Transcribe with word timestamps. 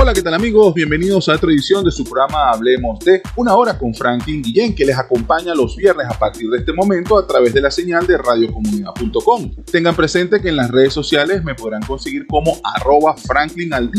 Hola, 0.00 0.14
¿qué 0.14 0.22
tal 0.22 0.34
amigos? 0.34 0.72
Bienvenidos 0.74 1.28
a 1.28 1.34
otra 1.34 1.50
edición 1.50 1.82
de 1.82 1.90
su 1.90 2.04
programa 2.04 2.50
Hablemos 2.50 3.00
de 3.00 3.20
una 3.34 3.56
hora 3.56 3.76
con 3.76 3.92
Franklin 3.92 4.40
Guillén, 4.40 4.72
que 4.72 4.84
les 4.86 4.96
acompaña 4.96 5.56
los 5.56 5.74
viernes 5.74 6.06
a 6.08 6.16
partir 6.16 6.48
de 6.50 6.58
este 6.58 6.72
momento 6.72 7.18
a 7.18 7.26
través 7.26 7.52
de 7.52 7.60
la 7.60 7.68
señal 7.72 8.06
de 8.06 8.16
radiocomunidad.com. 8.16 9.56
Tengan 9.72 9.96
presente 9.96 10.40
que 10.40 10.50
en 10.50 10.56
las 10.56 10.70
redes 10.70 10.92
sociales 10.92 11.42
me 11.42 11.56
podrán 11.56 11.82
conseguir 11.82 12.28
como 12.28 12.58
arroba 12.76 13.16
Franklin 13.16 13.74
al 13.74 13.90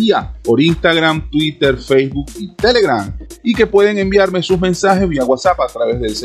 por 0.41 0.61
Instagram, 0.61 1.29
Twitter, 1.29 1.75
Facebook 1.75 2.31
y 2.39 2.55
Telegram 2.55 3.13
y 3.43 3.53
que 3.53 3.67
pueden 3.67 3.97
enviarme 3.97 4.41
sus 4.41 4.57
mensajes 4.57 5.09
vía 5.09 5.25
WhatsApp 5.25 5.59
a 5.59 5.67
través 5.67 5.99
del 5.99 6.15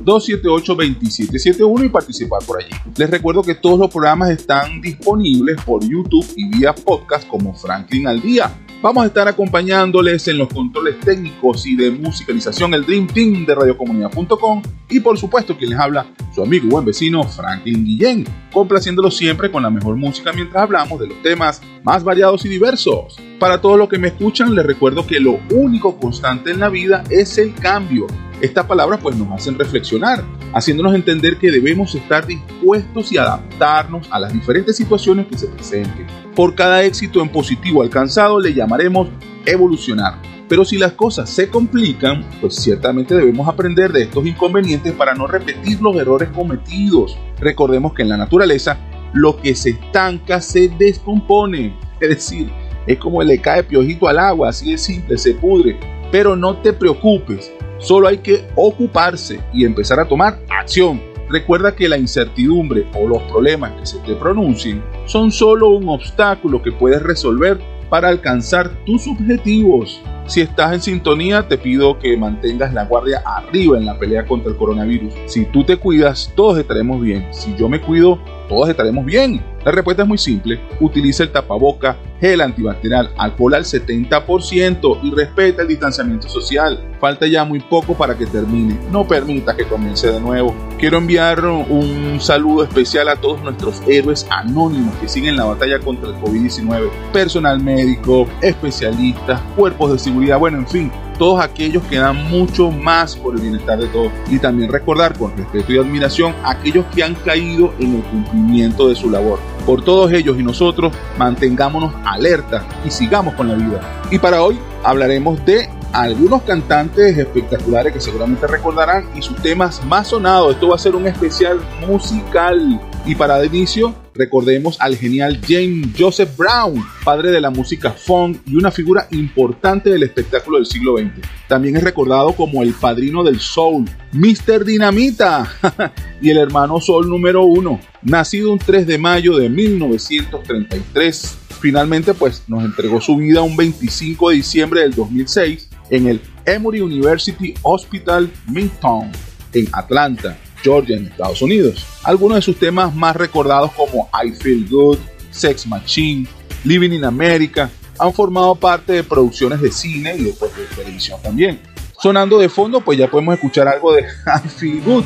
0414-278-2771 0.00 1.86
y 1.86 1.88
participar 1.88 2.42
por 2.44 2.60
allí. 2.60 2.74
Les 2.96 3.08
recuerdo 3.08 3.44
que 3.44 3.54
todos 3.54 3.78
los 3.78 3.92
programas 3.92 4.30
están 4.30 4.80
disponibles 4.80 5.62
por 5.62 5.84
YouTube 5.84 6.26
y 6.34 6.48
vía 6.48 6.74
podcast 6.74 7.28
como 7.28 7.54
Franklin 7.54 8.08
al 8.08 8.20
día 8.20 8.39
Vamos 8.82 9.04
a 9.04 9.08
estar 9.08 9.28
acompañándoles 9.28 10.26
en 10.28 10.38
los 10.38 10.48
controles 10.48 10.98
técnicos 11.00 11.66
y 11.66 11.76
de 11.76 11.90
musicalización 11.90 12.72
el 12.72 12.86
Dream 12.86 13.08
Team 13.08 13.44
de 13.44 13.54
radiocomunidad.com 13.54 14.62
y 14.88 15.00
por 15.00 15.18
supuesto 15.18 15.54
quien 15.54 15.70
les 15.70 15.78
habla, 15.78 16.06
su 16.34 16.42
amigo 16.42 16.64
y 16.66 16.70
buen 16.70 16.86
vecino 16.86 17.22
Franklin 17.24 17.84
Guillén, 17.84 18.24
complaciéndolo 18.50 19.10
siempre 19.10 19.50
con 19.50 19.64
la 19.64 19.68
mejor 19.68 19.96
música 19.96 20.32
mientras 20.32 20.62
hablamos 20.62 20.98
de 20.98 21.08
los 21.08 21.20
temas 21.20 21.60
más 21.82 22.02
variados 22.02 22.46
y 22.46 22.48
diversos. 22.48 23.18
Para 23.38 23.60
todos 23.60 23.76
los 23.76 23.90
que 23.90 23.98
me 23.98 24.08
escuchan 24.08 24.54
les 24.54 24.64
recuerdo 24.64 25.06
que 25.06 25.20
lo 25.20 25.40
único 25.50 26.00
constante 26.00 26.50
en 26.50 26.60
la 26.60 26.70
vida 26.70 27.04
es 27.10 27.36
el 27.36 27.54
cambio. 27.54 28.06
Estas 28.40 28.64
palabras 28.64 29.00
pues 29.02 29.16
nos 29.16 29.30
hacen 29.32 29.58
reflexionar, 29.58 30.24
haciéndonos 30.54 30.94
entender 30.94 31.36
que 31.36 31.50
debemos 31.50 31.94
estar 31.94 32.26
dispuestos 32.26 33.12
y 33.12 33.18
adaptarnos 33.18 34.08
a 34.10 34.18
las 34.18 34.32
diferentes 34.32 34.76
situaciones 34.76 35.26
que 35.26 35.36
se 35.36 35.46
presenten. 35.48 36.06
Por 36.34 36.54
cada 36.54 36.82
éxito 36.82 37.20
en 37.20 37.28
positivo 37.28 37.82
alcanzado 37.82 38.40
le 38.40 38.54
llamaremos 38.54 39.08
evolucionar. 39.44 40.14
Pero 40.48 40.64
si 40.64 40.78
las 40.78 40.92
cosas 40.92 41.28
se 41.28 41.50
complican, 41.50 42.24
pues 42.40 42.54
ciertamente 42.56 43.14
debemos 43.14 43.46
aprender 43.46 43.92
de 43.92 44.02
estos 44.02 44.26
inconvenientes 44.26 44.94
para 44.94 45.14
no 45.14 45.26
repetir 45.26 45.80
los 45.82 45.94
errores 45.96 46.30
cometidos. 46.30 47.18
Recordemos 47.38 47.92
que 47.92 48.02
en 48.02 48.08
la 48.08 48.16
naturaleza 48.16 48.78
lo 49.12 49.36
que 49.36 49.54
se 49.54 49.70
estanca 49.70 50.40
se 50.40 50.68
descompone. 50.78 51.78
Es 52.00 52.08
decir, 52.08 52.50
es 52.86 52.98
como 52.98 53.22
le 53.22 53.38
cae 53.38 53.62
piojito 53.62 54.08
al 54.08 54.18
agua, 54.18 54.48
así 54.48 54.72
de 54.72 54.78
simple, 54.78 55.18
se 55.18 55.34
pudre. 55.34 55.78
Pero 56.10 56.34
no 56.34 56.56
te 56.56 56.72
preocupes, 56.72 57.52
solo 57.80 58.08
hay 58.08 58.18
que 58.18 58.46
ocuparse 58.54 59.40
y 59.52 59.64
empezar 59.64 59.98
a 59.98 60.06
tomar 60.06 60.38
acción. 60.48 61.02
Recuerda 61.28 61.74
que 61.74 61.88
la 61.88 61.98
incertidumbre 61.98 62.86
o 62.94 63.06
los 63.06 63.22
problemas 63.24 63.72
que 63.78 63.86
se 63.86 63.98
te 64.00 64.14
pronuncien 64.14 64.82
son 65.06 65.30
solo 65.30 65.68
un 65.68 65.88
obstáculo 65.88 66.60
que 66.62 66.72
puedes 66.72 67.02
resolver 67.02 67.60
para 67.88 68.08
alcanzar 68.08 68.70
tus 68.84 69.06
objetivos. 69.06 70.00
Si 70.26 70.40
estás 70.40 70.72
en 70.72 70.80
sintonía, 70.80 71.46
te 71.48 71.58
pido 71.58 71.98
que 71.98 72.16
mantengas 72.16 72.72
la 72.72 72.84
guardia 72.84 73.22
arriba 73.24 73.76
en 73.76 73.86
la 73.86 73.98
pelea 73.98 74.24
contra 74.24 74.50
el 74.50 74.56
coronavirus. 74.56 75.12
Si 75.26 75.44
tú 75.46 75.64
te 75.64 75.76
cuidas, 75.76 76.32
todos 76.36 76.56
estaremos 76.58 77.00
bien. 77.00 77.26
Si 77.32 77.54
yo 77.56 77.68
me 77.68 77.80
cuido, 77.80 78.20
todos 78.50 78.68
estaremos 78.68 79.04
bien. 79.04 79.40
La 79.64 79.70
respuesta 79.70 80.02
es 80.02 80.08
muy 80.08 80.18
simple. 80.18 80.60
Utiliza 80.80 81.22
el 81.22 81.30
tapaboca, 81.30 81.96
gel 82.20 82.40
antibacterial, 82.40 83.10
alcohol 83.16 83.54
al 83.54 83.64
70% 83.64 84.98
y 85.04 85.14
respeta 85.14 85.62
el 85.62 85.68
distanciamiento 85.68 86.28
social. 86.28 86.96
Falta 87.00 87.28
ya 87.28 87.44
muy 87.44 87.60
poco 87.60 87.94
para 87.94 88.18
que 88.18 88.26
termine. 88.26 88.76
No 88.90 89.06
permita 89.06 89.54
que 89.56 89.66
comience 89.66 90.10
de 90.10 90.18
nuevo. 90.18 90.52
Quiero 90.78 90.98
enviar 90.98 91.44
un 91.44 92.18
saludo 92.20 92.64
especial 92.64 93.08
a 93.08 93.16
todos 93.16 93.40
nuestros 93.42 93.80
héroes 93.86 94.26
anónimos 94.30 94.96
que 94.96 95.08
siguen 95.08 95.36
la 95.36 95.44
batalla 95.44 95.78
contra 95.78 96.08
el 96.08 96.16
COVID-19. 96.16 96.90
Personal 97.12 97.62
médico, 97.62 98.26
especialistas, 98.42 99.40
cuerpos 99.54 99.92
de 99.92 99.98
seguridad, 100.00 100.40
bueno, 100.40 100.58
en 100.58 100.66
fin, 100.66 100.92
todos 101.20 101.38
aquellos 101.38 101.82
que 101.82 101.98
dan 101.98 102.30
mucho 102.30 102.70
más 102.70 103.14
por 103.14 103.34
el 103.34 103.42
bienestar 103.42 103.78
de 103.78 103.88
todos. 103.88 104.10
Y 104.30 104.38
también 104.38 104.72
recordar 104.72 105.18
con 105.18 105.36
respeto 105.36 105.70
y 105.70 105.78
admiración 105.78 106.34
a 106.42 106.52
aquellos 106.52 106.86
que 106.94 107.04
han 107.04 107.14
caído 107.14 107.74
en 107.78 107.96
el 107.96 108.02
cumplimiento 108.04 108.88
de 108.88 108.94
su 108.94 109.10
labor. 109.10 109.38
Por 109.66 109.84
todos 109.84 110.10
ellos 110.12 110.40
y 110.40 110.42
nosotros, 110.42 110.94
mantengámonos 111.18 111.92
alerta 112.06 112.64
y 112.86 112.90
sigamos 112.90 113.34
con 113.34 113.48
la 113.48 113.54
vida. 113.54 113.82
Y 114.10 114.18
para 114.18 114.42
hoy 114.42 114.58
hablaremos 114.82 115.44
de 115.44 115.68
algunos 115.92 116.40
cantantes 116.42 117.18
espectaculares 117.18 117.92
que 117.92 118.00
seguramente 118.00 118.46
recordarán 118.46 119.04
y 119.14 119.20
sus 119.20 119.36
temas 119.42 119.84
más 119.84 120.08
sonados. 120.08 120.54
Esto 120.54 120.68
va 120.68 120.76
a 120.76 120.78
ser 120.78 120.96
un 120.96 121.06
especial 121.06 121.60
musical. 121.86 122.80
Y 123.04 123.14
para 123.14 123.38
el 123.38 123.54
inicio, 123.54 123.94
recordemos 124.20 124.76
al 124.80 124.96
genial 124.96 125.40
James 125.48 125.88
Joseph 125.98 126.36
Brown, 126.36 126.84
padre 127.02 127.30
de 127.30 127.40
la 127.40 127.48
música 127.48 127.90
funk 127.90 128.36
y 128.46 128.54
una 128.54 128.70
figura 128.70 129.08
importante 129.12 129.88
del 129.88 130.02
espectáculo 130.02 130.58
del 130.58 130.66
siglo 130.66 130.98
XX. 130.98 131.26
También 131.48 131.78
es 131.78 131.82
recordado 131.82 132.32
como 132.34 132.62
el 132.62 132.74
padrino 132.74 133.24
del 133.24 133.40
soul, 133.40 133.88
Mr. 134.12 134.66
Dinamita 134.66 135.50
y 136.20 136.28
el 136.28 136.36
hermano 136.36 136.82
soul 136.82 137.08
número 137.08 137.44
uno, 137.44 137.80
nacido 138.02 138.52
un 138.52 138.58
3 138.58 138.86
de 138.86 138.98
mayo 138.98 139.38
de 139.38 139.48
1933. 139.48 141.38
Finalmente, 141.58 142.12
pues 142.12 142.44
nos 142.46 142.62
entregó 142.62 143.00
su 143.00 143.16
vida 143.16 143.40
un 143.40 143.56
25 143.56 144.30
de 144.30 144.36
diciembre 144.36 144.82
del 144.82 144.94
2006 144.94 145.70
en 145.88 146.08
el 146.08 146.20
Emory 146.44 146.82
University 146.82 147.54
Hospital 147.62 148.30
Midtown 148.48 149.10
en 149.54 149.66
Atlanta, 149.72 150.36
Georgia, 150.62 150.96
en 150.96 151.06
Estados 151.06 151.42
Unidos. 151.42 151.86
Algunos 152.02 152.36
de 152.36 152.42
sus 152.42 152.58
temas 152.58 152.94
más 152.94 153.16
recordados 153.16 153.72
como 153.72 154.08
I 154.12 154.32
Feel 154.32 154.68
Good, 154.68 154.98
Sex 155.30 155.66
Machine, 155.66 156.26
Living 156.64 156.90
in 156.90 157.04
America 157.04 157.70
han 157.98 158.12
formado 158.14 158.54
parte 158.54 158.94
de 158.94 159.04
producciones 159.04 159.60
de 159.60 159.70
cine 159.70 160.16
y 160.16 160.24
de, 160.24 160.32
pues, 160.32 160.56
de 160.56 160.64
televisión 160.64 161.20
también. 161.22 161.60
Sonando 162.00 162.38
de 162.38 162.48
fondo, 162.48 162.80
pues 162.80 162.98
ya 162.98 163.10
podemos 163.10 163.34
escuchar 163.34 163.68
algo 163.68 163.92
de 163.92 164.02
I 164.26 164.48
feel 164.48 164.80
good. 164.82 165.04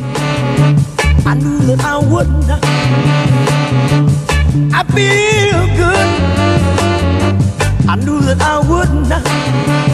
I 1.26 1.34
knew 7.97 8.21
that 8.21 8.41
I 8.41 8.59
would 8.69 9.09
not. 9.09 9.94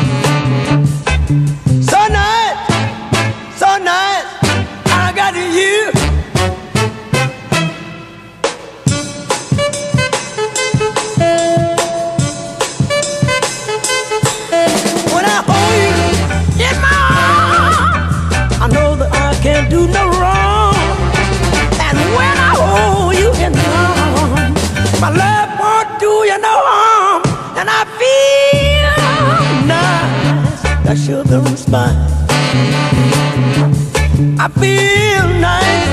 I 34.39 34.47
feel 34.61 35.27
nice, 35.41 35.89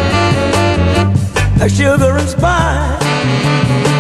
a 1.61 1.69
sugar 1.69 2.17
and 2.19 2.29
spice. 2.29 3.98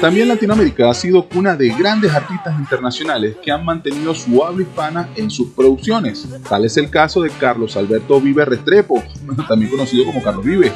También 0.00 0.28
Latinoamérica 0.28 0.88
ha 0.88 0.94
sido 0.94 1.28
cuna 1.28 1.54
de 1.54 1.68
grandes 1.68 2.14
artistas 2.14 2.58
internacionales 2.58 3.36
que 3.42 3.52
han 3.52 3.66
mantenido 3.66 4.14
su 4.14 4.42
habla 4.42 4.62
hispana 4.62 5.10
en 5.14 5.30
sus 5.30 5.50
producciones. 5.50 6.26
Tal 6.48 6.64
es 6.64 6.78
el 6.78 6.88
caso 6.88 7.20
de 7.20 7.28
Carlos 7.28 7.76
Alberto 7.76 8.18
Vive 8.18 8.46
Restrepo, 8.46 9.02
también 9.48 9.70
conocido 9.70 10.06
como 10.06 10.22
Carlos 10.22 10.42
Vive, 10.42 10.72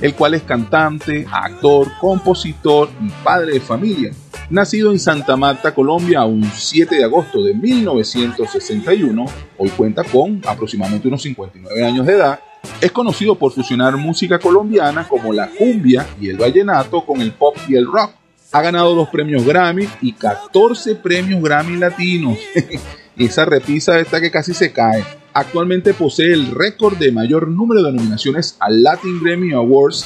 el 0.00 0.14
cual 0.14 0.34
es 0.34 0.42
cantante, 0.44 1.26
actor, 1.28 1.88
compositor 2.00 2.90
y 3.00 3.08
padre 3.24 3.54
de 3.54 3.60
familia. 3.60 4.12
Nacido 4.50 4.92
en 4.92 5.00
Santa 5.00 5.36
Marta, 5.36 5.74
Colombia, 5.74 6.24
un 6.24 6.44
7 6.44 6.94
de 6.94 7.04
agosto 7.04 7.42
de 7.42 7.54
1961, 7.54 9.24
hoy 9.58 9.68
cuenta 9.70 10.04
con 10.04 10.42
aproximadamente 10.46 11.08
unos 11.08 11.22
59 11.22 11.84
años 11.84 12.06
de 12.06 12.12
edad, 12.12 12.40
es 12.80 12.92
conocido 12.92 13.34
por 13.34 13.50
fusionar 13.50 13.96
música 13.96 14.38
colombiana 14.38 15.08
como 15.08 15.32
la 15.32 15.48
cumbia 15.50 16.06
y 16.20 16.28
el 16.28 16.36
vallenato 16.36 17.04
con 17.04 17.20
el 17.20 17.32
pop 17.32 17.56
y 17.68 17.74
el 17.74 17.86
rock. 17.86 18.19
Ha 18.52 18.62
ganado 18.62 18.96
dos 18.96 19.08
premios 19.10 19.44
Grammy 19.44 19.88
y 20.00 20.12
14 20.12 20.96
premios 20.96 21.40
Grammy 21.40 21.76
latinos. 21.76 22.36
Esa 23.16 23.44
repisa 23.44 23.98
está 24.00 24.20
que 24.20 24.30
casi 24.30 24.54
se 24.54 24.72
cae. 24.72 25.04
Actualmente 25.32 25.94
posee 25.94 26.32
el 26.32 26.50
récord 26.50 26.96
de 26.96 27.12
mayor 27.12 27.46
número 27.46 27.82
de 27.82 27.92
nominaciones 27.92 28.56
al 28.58 28.82
Latin 28.82 29.22
Grammy 29.22 29.52
Awards. 29.52 30.04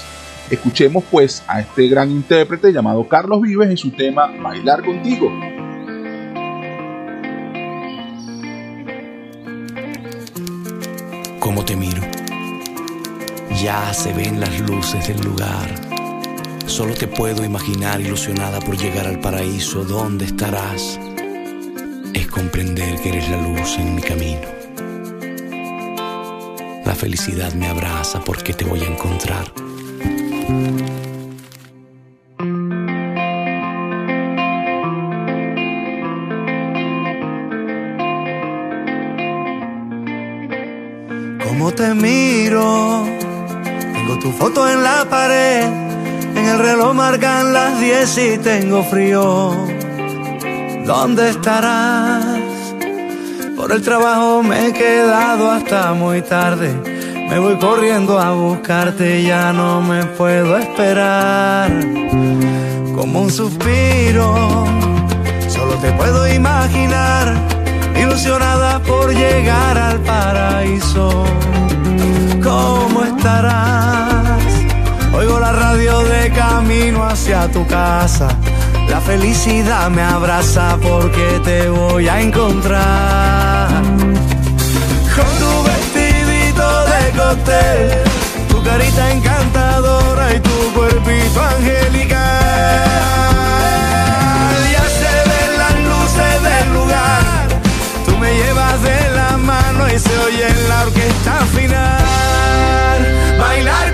Escuchemos 0.50 1.05
pues 1.11 1.43
a 1.49 1.61
este 1.61 1.88
gran 1.88 2.11
intérprete 2.11 2.70
llamado 2.70 3.08
Carlos 3.08 3.41
Vives 3.41 3.70
en 3.70 3.79
su 3.79 3.93
tema 3.93 4.26
Bailar 4.26 4.85
contigo. 4.85 5.31
¿Cómo 11.41 11.64
te 11.64 11.76
miro? 11.76 12.02
Ya 13.62 13.94
se 13.94 14.12
ven 14.12 14.38
las 14.38 14.61
luces 14.61 15.08
del 15.08 15.20
lugar. 15.23 15.94
Solo 16.66 16.94
te 16.94 17.06
puedo 17.06 17.44
imaginar 17.44 18.00
ilusionada 18.00 18.61
por 18.61 18.76
llegar 18.76 19.06
al 19.06 19.20
paraíso. 19.20 19.84
¿Dónde 19.84 20.25
estarás? 20.25 20.99
Es 22.12 22.26
comprender 22.28 23.00
que 23.00 23.11
eres 23.11 23.28
la 23.28 23.40
luz 23.40 23.78
en 23.78 23.94
mi 23.94 24.02
camino. 24.02 24.49
La 26.84 26.94
felicidad 26.94 27.52
me 27.55 27.69
abraza 27.69 28.20
porque 28.20 28.55
te 28.55 28.64
voy 28.64 28.81
a 28.81 28.87
encontrar. 28.87 29.52
¿Cómo 41.44 41.72
te 41.72 41.94
miro? 41.94 43.05
Tengo 43.93 44.19
tu 44.19 44.31
foto 44.32 44.69
en 44.69 44.82
la 44.82 45.06
pared, 45.08 45.64
el 46.46 46.58
reloj 46.58 46.94
marcan 46.94 47.52
las 47.52 47.81
10 47.81 48.19
y 48.19 48.38
tengo 48.38 48.82
frío. 48.85 49.52
¿Dónde 50.85 51.31
estarás? 51.31 52.25
Por 53.56 53.73
el 53.73 53.82
trabajo 53.82 54.43
me 54.43 54.67
he 54.67 54.73
quedado 54.73 55.50
hasta 55.50 55.94
muy 55.94 56.20
tarde. 56.23 56.75
Me 57.29 57.38
voy 57.38 57.56
corriendo 57.58 58.19
a 58.19 58.32
buscarte, 58.32 59.23
ya 59.23 59.52
no 59.52 59.81
me 59.81 60.05
puedo 60.05 60.58
esperar. 60.58 61.70
Como 62.94 63.23
un 63.23 63.31
suspiro, 63.31 64.67
solo 65.49 65.75
te 65.81 65.91
puedo 65.93 66.29
imaginar, 66.29 67.35
ilusionada 68.00 68.81
por 68.81 69.14
llegar 69.14 69.79
al 69.79 70.00
paraíso. 70.00 71.25
¿Cómo 72.43 73.05
estarás? 73.05 73.73
Camino 76.30 77.04
hacia 77.04 77.50
tu 77.50 77.66
casa. 77.66 78.28
La 78.88 79.00
felicidad 79.00 79.90
me 79.90 80.02
abraza 80.02 80.78
porque 80.80 81.40
te 81.44 81.68
voy 81.68 82.08
a 82.08 82.20
encontrar. 82.20 83.68
Con 85.14 85.30
tu 85.38 85.62
vestidito 85.64 86.84
de 86.86 87.10
cóctel, 87.18 87.90
tu 88.48 88.62
carita 88.62 89.12
encantadora 89.12 90.34
y 90.34 90.40
tu 90.40 90.72
cuerpito 90.74 91.42
angelical. 91.42 92.18
Ya 94.72 94.84
se 95.00 95.14
ven 95.30 95.58
las 95.58 95.74
luces 95.90 96.42
del 96.42 96.72
lugar, 96.72 97.48
tú 98.06 98.16
me 98.18 98.34
llevas 98.34 98.82
de 98.82 99.10
la 99.14 99.36
mano 99.36 99.86
y 99.92 99.98
se 99.98 100.18
oye 100.18 100.48
la 100.68 100.82
orquesta 100.86 101.46
final. 101.54 102.98
Bailar 103.38 103.94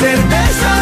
certeza 0.00 0.79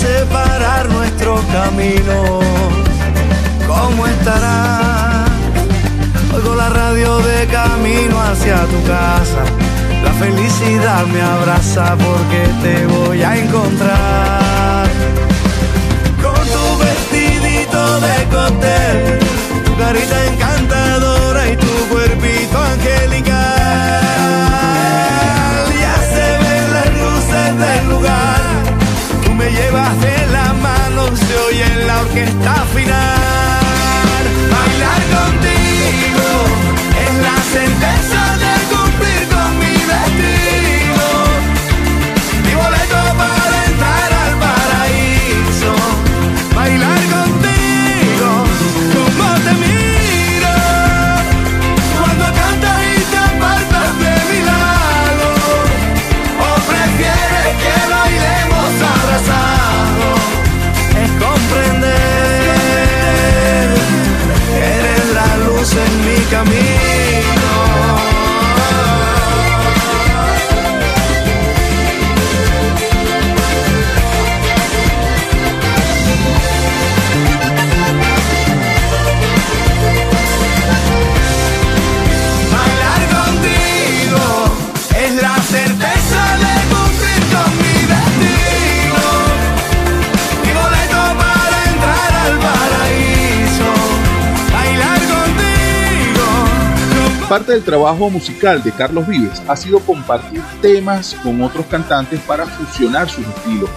separar 0.00 0.88
nuestro 0.88 1.34
camino. 1.52 2.40
¿Cómo 3.66 4.06
estarás? 4.06 5.28
Oigo 6.34 6.54
la 6.54 6.68
radio 6.70 7.18
de 7.18 7.46
camino 7.46 8.16
hacia 8.20 8.56
tu 8.72 8.80
casa. 8.84 9.42
La 10.04 10.12
felicidad 10.24 11.04
me 11.06 11.20
abraza 11.20 11.96
porque 12.06 12.40
te 12.62 12.86
voy 12.86 13.22
a 13.22 13.36
encontrar. 13.36 14.86
Con 16.24 16.42
tu 16.54 16.66
vestidito 16.84 18.00
de 18.06 18.16
cóctel, 18.34 19.18
tu 19.66 19.76
carita 19.76 20.16
encantadora 20.32 21.29
Parte 97.50 97.58
del 97.58 97.74
trabajo 97.74 98.08
musical 98.10 98.62
de 98.62 98.70
Carlos 98.70 99.08
Vives 99.08 99.42
ha 99.48 99.56
sido 99.56 99.80
compartir 99.80 100.40
temas 100.62 101.16
con 101.20 101.42
otros 101.42 101.66
cantantes 101.66 102.20
para 102.20 102.46
fusionar 102.46 103.10
sus 103.10 103.26
estilos. 103.26 103.68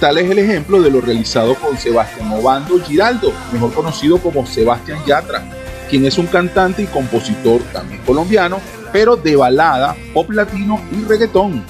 Tal 0.00 0.16
es 0.16 0.30
el 0.30 0.38
ejemplo 0.38 0.80
de 0.80 0.90
lo 0.90 1.02
realizado 1.02 1.54
con 1.56 1.76
Sebastián 1.76 2.32
Obando 2.32 2.80
Giraldo, 2.80 3.30
mejor 3.52 3.74
conocido 3.74 4.16
como 4.16 4.46
Sebastián 4.46 5.00
Yatra, 5.06 5.44
quien 5.90 6.06
es 6.06 6.16
un 6.16 6.28
cantante 6.28 6.80
y 6.80 6.86
compositor 6.86 7.60
también 7.74 8.00
colombiano, 8.06 8.58
pero 8.90 9.16
de 9.16 9.36
balada, 9.36 9.94
pop 10.14 10.30
latino 10.30 10.80
y 10.90 11.04
reggaetón. 11.04 11.62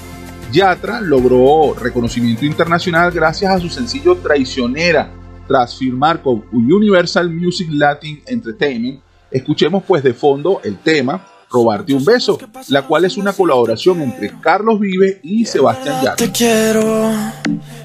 Yatra 0.53 1.01
logró 1.01 1.75
reconocimiento 1.75 2.45
internacional 2.45 3.11
gracias 3.11 3.53
a 3.53 3.59
su 3.59 3.69
sencillo 3.69 4.15
Traicionera, 4.19 5.11
tras 5.49 5.77
firmar 5.77 6.23
con 6.23 6.45
Universal 6.53 7.29
Music 7.29 7.67
Latin 7.73 8.23
Entertainment. 8.25 9.01
Escuchemos 9.33 9.83
pues 9.85 10.05
de 10.05 10.15
fondo 10.15 10.61
el 10.63 10.79
tema 10.79 11.27
Robarte 11.51 11.93
un 11.95 12.05
beso, 12.05 12.39
la 12.69 12.83
cual 12.83 13.07
es 13.07 13.17
una 13.17 13.33
colaboración 13.33 14.01
entre 14.03 14.33
Carlos 14.41 14.79
Vive 14.79 15.19
y 15.25 15.45
Sebastián 15.45 15.97
Yatra. 15.97 16.15
Te 16.15 16.31
quiero, 16.31 17.11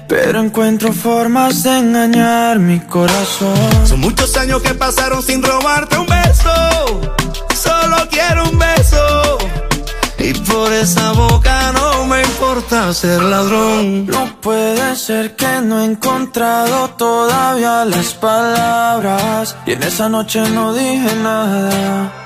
pero 0.06 0.40
encuentro 0.40 0.92
formas 0.92 1.64
de 1.64 1.76
engañar 1.76 2.60
mi 2.60 2.78
corazón. 2.78 3.56
Son 3.84 3.98
muchos 3.98 4.36
años 4.36 4.62
que 4.62 4.72
pasaron 4.74 5.20
sin 5.20 5.42
robarte 5.42 5.98
un 5.98 6.06
beso. 6.06 6.50
Solo 7.56 7.96
quiero 8.08 8.44
un 8.44 8.56
beso. 8.56 9.38
Y 10.18 10.32
por 10.32 10.72
esa 10.72 11.10
boca 11.12 11.72
no 11.72 12.06
me 12.06 12.22
importa 12.22 12.94
ser 12.94 13.20
ladrón. 13.20 14.06
No 14.06 14.40
puede 14.40 14.94
ser 14.94 15.34
que 15.34 15.60
no 15.62 15.82
he 15.82 15.86
encontrado 15.86 16.90
todavía 16.90 17.84
las 17.84 18.14
palabras. 18.14 19.56
Y 19.66 19.72
en 19.72 19.82
esa 19.82 20.08
noche 20.08 20.48
no 20.50 20.72
dije 20.72 21.16
nada. 21.16 22.25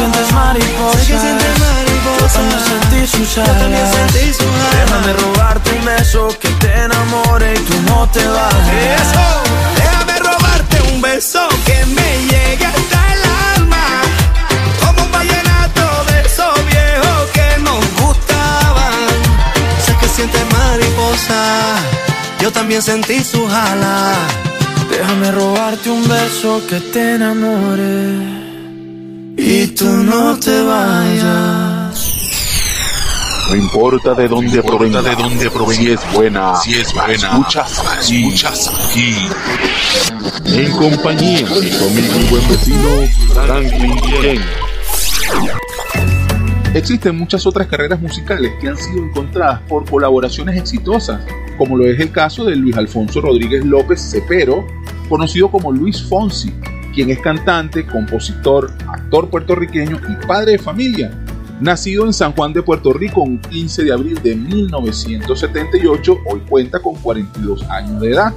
sientes 0.00 0.32
mariposas, 0.32 1.06
sé 1.06 1.12
que 1.12 1.18
sientes 1.18 1.58
mariposas. 1.58 2.32
Yo 2.32 2.40
también 2.40 2.60
sentí 2.72 3.06
sus 3.06 3.38
alas. 3.38 3.48
Yo 3.48 3.60
también 3.60 3.86
sentí 3.92 4.32
sus 4.32 4.46
alas. 4.46 4.80
Déjame 4.80 5.12
robarte 5.12 5.70
un 5.78 5.84
beso 5.84 6.28
que 6.40 6.48
te 6.62 6.72
enamore 6.84 7.54
y 7.54 7.58
tú 7.68 7.74
no 7.88 8.08
te 8.08 8.26
vayas. 8.26 9.02
Eso. 9.02 9.26
Déjame 9.76 10.18
robarte 10.18 10.76
un 10.92 11.02
beso 11.02 11.48
que 11.66 11.78
me 11.96 12.10
llegue 12.30 12.64
hasta 12.64 12.98
el 13.14 13.22
alma. 13.56 13.86
Como 14.80 15.04
un 15.04 15.12
vallenato 15.12 15.84
de 16.08 16.20
esos 16.28 16.54
viejos 16.72 17.20
que 17.36 17.48
nos 17.60 17.82
gustaban. 18.00 18.98
Sé 19.84 19.92
que 20.00 20.08
sientes 20.08 20.44
mariposa. 20.58 21.42
Yo 22.40 22.50
también 22.50 22.82
sentí 22.82 23.22
sus 23.22 23.52
alas. 23.52 24.16
Déjame 24.90 25.30
robarte 25.30 25.90
un 25.90 26.06
beso 26.08 26.62
que 26.68 26.80
te 26.80 27.14
enamore 27.14 28.49
y 29.50 29.66
tú 29.66 29.84
no 29.84 30.38
te 30.38 30.62
vayas. 30.62 32.14
No 33.48 33.56
importa 33.56 34.14
de 34.14 34.28
dónde 34.28 34.62
provenga, 34.62 35.02
de 35.02 35.16
dónde 35.16 35.50
provenga, 35.50 35.82
si 35.82 35.90
es 35.90 36.12
buena, 36.14 36.54
si 36.54 36.74
es 36.74 36.94
buena, 36.94 37.14
escuchas, 37.14 37.82
escuchas 38.00 38.70
aquí. 38.72 39.16
En 40.46 40.70
compañía 40.70 41.48
de 41.48 41.68
tu 41.68 41.84
amigo 41.84 42.14
y 42.20 42.24
buen 42.30 42.48
vecino 42.48 42.88
Franklin 43.34 44.00
Ken. 44.20 44.40
Existen 46.72 47.18
muchas 47.18 47.44
otras 47.44 47.66
carreras 47.66 48.00
musicales 48.00 48.52
que 48.60 48.68
han 48.68 48.76
sido 48.76 49.02
encontradas 49.02 49.62
por 49.62 49.84
colaboraciones 49.90 50.56
exitosas, 50.56 51.22
como 51.58 51.76
lo 51.76 51.88
es 51.88 51.98
el 51.98 52.12
caso 52.12 52.44
de 52.44 52.54
Luis 52.54 52.76
Alfonso 52.76 53.20
Rodríguez 53.20 53.64
López 53.64 54.00
Cepero, 54.00 54.64
conocido 55.08 55.50
como 55.50 55.72
Luis 55.72 56.00
Fonsi, 56.04 56.52
es 57.08 57.20
cantante, 57.20 57.86
compositor, 57.86 58.70
actor 58.88 59.30
puertorriqueño 59.30 60.00
y 60.08 60.26
padre 60.26 60.52
de 60.52 60.58
familia. 60.58 61.10
Nacido 61.60 62.04
en 62.04 62.12
San 62.12 62.32
Juan 62.32 62.52
de 62.52 62.62
Puerto 62.62 62.92
Rico 62.92 63.20
un 63.20 63.38
15 63.38 63.84
de 63.84 63.92
abril 63.92 64.20
de 64.22 64.34
1978, 64.34 66.18
hoy 66.26 66.40
cuenta 66.48 66.80
con 66.80 66.96
42 66.96 67.62
años 67.70 68.00
de 68.00 68.10
edad. 68.10 68.34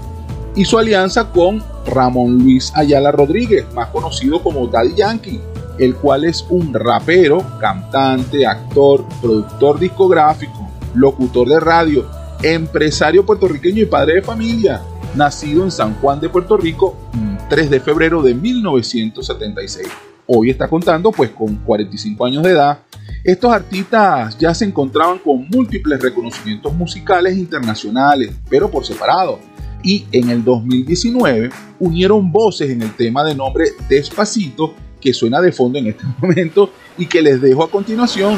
Y 0.55 0.65
su 0.65 0.77
alianza 0.77 1.31
con 1.31 1.63
Ramón 1.87 2.37
Luis 2.37 2.71
Ayala 2.75 3.11
Rodríguez, 3.11 3.65
más 3.73 3.87
conocido 3.87 4.43
como 4.43 4.67
Daddy 4.67 4.95
Yankee, 4.95 5.41
el 5.79 5.95
cual 5.95 6.25
es 6.25 6.45
un 6.49 6.73
rapero, 6.73 7.43
cantante, 7.59 8.45
actor, 8.45 9.03
productor 9.21 9.79
discográfico, 9.79 10.69
locutor 10.93 11.47
de 11.49 11.59
radio, 11.59 12.05
empresario 12.43 13.25
puertorriqueño 13.25 13.81
y 13.81 13.85
padre 13.85 14.15
de 14.15 14.21
familia, 14.21 14.81
nacido 15.15 15.63
en 15.63 15.71
San 15.71 15.95
Juan 15.95 16.19
de 16.19 16.29
Puerto 16.29 16.57
Rico 16.57 16.97
3 17.49 17.69
de 17.69 17.79
febrero 17.79 18.21
de 18.21 18.33
1976. 18.33 19.87
Hoy 20.25 20.49
está 20.49 20.67
contando 20.67 21.11
pues 21.11 21.31
con 21.31 21.55
45 21.57 22.25
años 22.25 22.43
de 22.43 22.51
edad. 22.51 22.79
Estos 23.23 23.51
artistas 23.51 24.37
ya 24.37 24.53
se 24.53 24.65
encontraban 24.65 25.19
con 25.19 25.47
múltiples 25.49 26.01
reconocimientos 26.01 26.73
musicales 26.73 27.37
internacionales, 27.37 28.33
pero 28.49 28.71
por 28.71 28.85
separado. 28.85 29.39
Y 29.83 30.05
en 30.11 30.29
el 30.29 30.43
2019 30.43 31.49
unieron 31.79 32.31
voces 32.31 32.69
en 32.69 32.81
el 32.81 32.93
tema 32.95 33.23
de 33.23 33.35
nombre 33.35 33.65
Despacito, 33.89 34.73
que 35.01 35.13
suena 35.13 35.41
de 35.41 35.51
fondo 35.51 35.77
en 35.77 35.87
este 35.87 36.05
momento 36.21 36.71
y 36.97 37.05
que 37.05 37.21
les 37.21 37.41
dejo 37.41 37.63
a 37.63 37.69
continuación. 37.69 38.37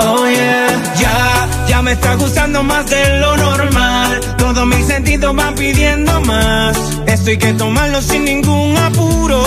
Oh 0.00 0.28
yeah, 0.28 0.94
ya, 0.94 1.48
ya 1.66 1.82
me 1.82 1.92
está 1.92 2.14
gustando 2.14 2.62
más 2.62 2.88
de 2.88 3.18
lo 3.18 3.36
normal. 3.36 4.20
Todos 4.36 4.66
mis 4.66 4.86
sentidos 4.86 5.34
van 5.34 5.54
pidiendo 5.54 6.20
más. 6.20 6.78
Esto 7.06 7.30
hay 7.30 7.38
que 7.38 7.52
tomarlo 7.54 8.00
sin 8.00 8.24
ningún 8.24 8.76
apuro. 8.76 9.42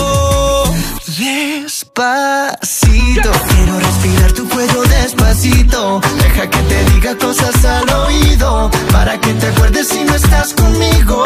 Despacito, 1.17 3.31
quiero 3.47 3.79
respirar 3.79 4.31
tu 4.33 4.49
cuello 4.49 4.81
despacito. 4.83 6.01
Deja 6.17 6.49
que 6.49 6.59
te 6.59 6.83
diga 6.91 7.17
cosas 7.17 7.63
al 7.63 7.89
oído. 8.05 8.69
Para 8.91 9.19
que 9.19 9.33
te 9.33 9.47
acuerdes 9.47 9.87
si 9.87 10.03
no 10.03 10.15
estás 10.15 10.53
conmigo. 10.53 11.25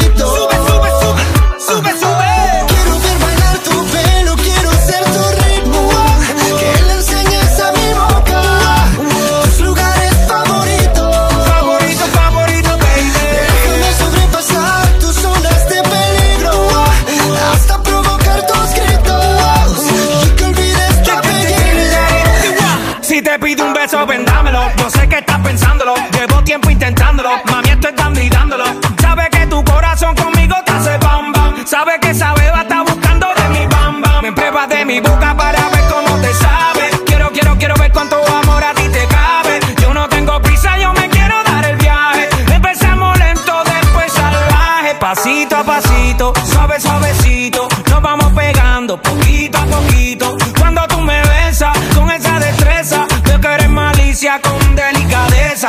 Sabe 31.71 31.97
que 32.01 32.09
esa 32.09 32.40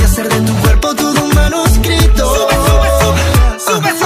y 0.00 0.04
hacer 0.04 0.28
de 0.28 0.40
tu 0.40 0.54
cuerpo 0.56 0.94
todo 0.94 1.24
un 1.24 1.34
manuscrito. 1.34 2.34
Sube, 2.34 2.54
sube. 3.00 3.82
Quiero 3.82 4.05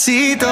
Despacito 0.00 0.46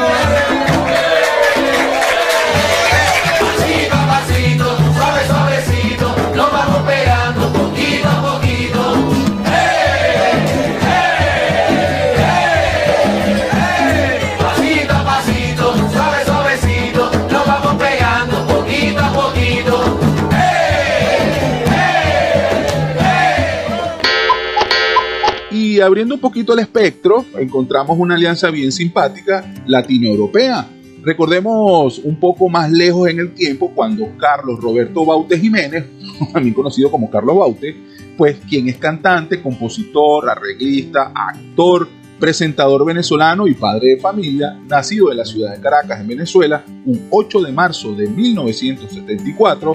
Y 25.79 25.81
abriendo 25.81 26.17
un 26.17 26.21
poquito 26.21 26.55
el 26.55 26.59
espectro, 26.59 27.25
encontramos 27.39 27.97
una 27.97 28.17
alianza 28.17 28.51
bien 28.51 28.73
simpática 28.73 29.55
latinoeuropea. 29.65 30.69
Recordemos 31.05 32.01
un 32.01 32.19
poco 32.19 32.49
más 32.49 32.69
lejos 32.73 33.09
en 33.09 33.21
el 33.21 33.33
tiempo 33.33 33.71
cuando 33.73 34.09
Carlos 34.19 34.59
Roberto 34.61 35.07
Baute 35.07 35.39
Jiménez, 35.39 35.85
también 36.33 36.53
conocido 36.53 36.91
como 36.91 37.09
Carlos 37.09 37.37
Baute, 37.37 37.77
pues 38.17 38.39
quien 38.49 38.69
es 38.69 38.77
cantante, 38.79 39.41
compositor, 39.41 40.29
arreglista, 40.29 41.13
actor, 41.15 41.87
presentador 42.19 42.85
venezolano 42.85 43.47
y 43.47 43.55
padre 43.55 43.91
de 43.91 44.01
familia, 44.01 44.59
nacido 44.69 45.13
en 45.13 45.19
la 45.19 45.25
ciudad 45.25 45.55
de 45.55 45.61
Caracas, 45.61 46.01
en 46.01 46.09
Venezuela, 46.09 46.65
un 46.87 47.07
8 47.09 47.41
de 47.43 47.53
marzo 47.53 47.95
de 47.95 48.09
1974, 48.09 49.75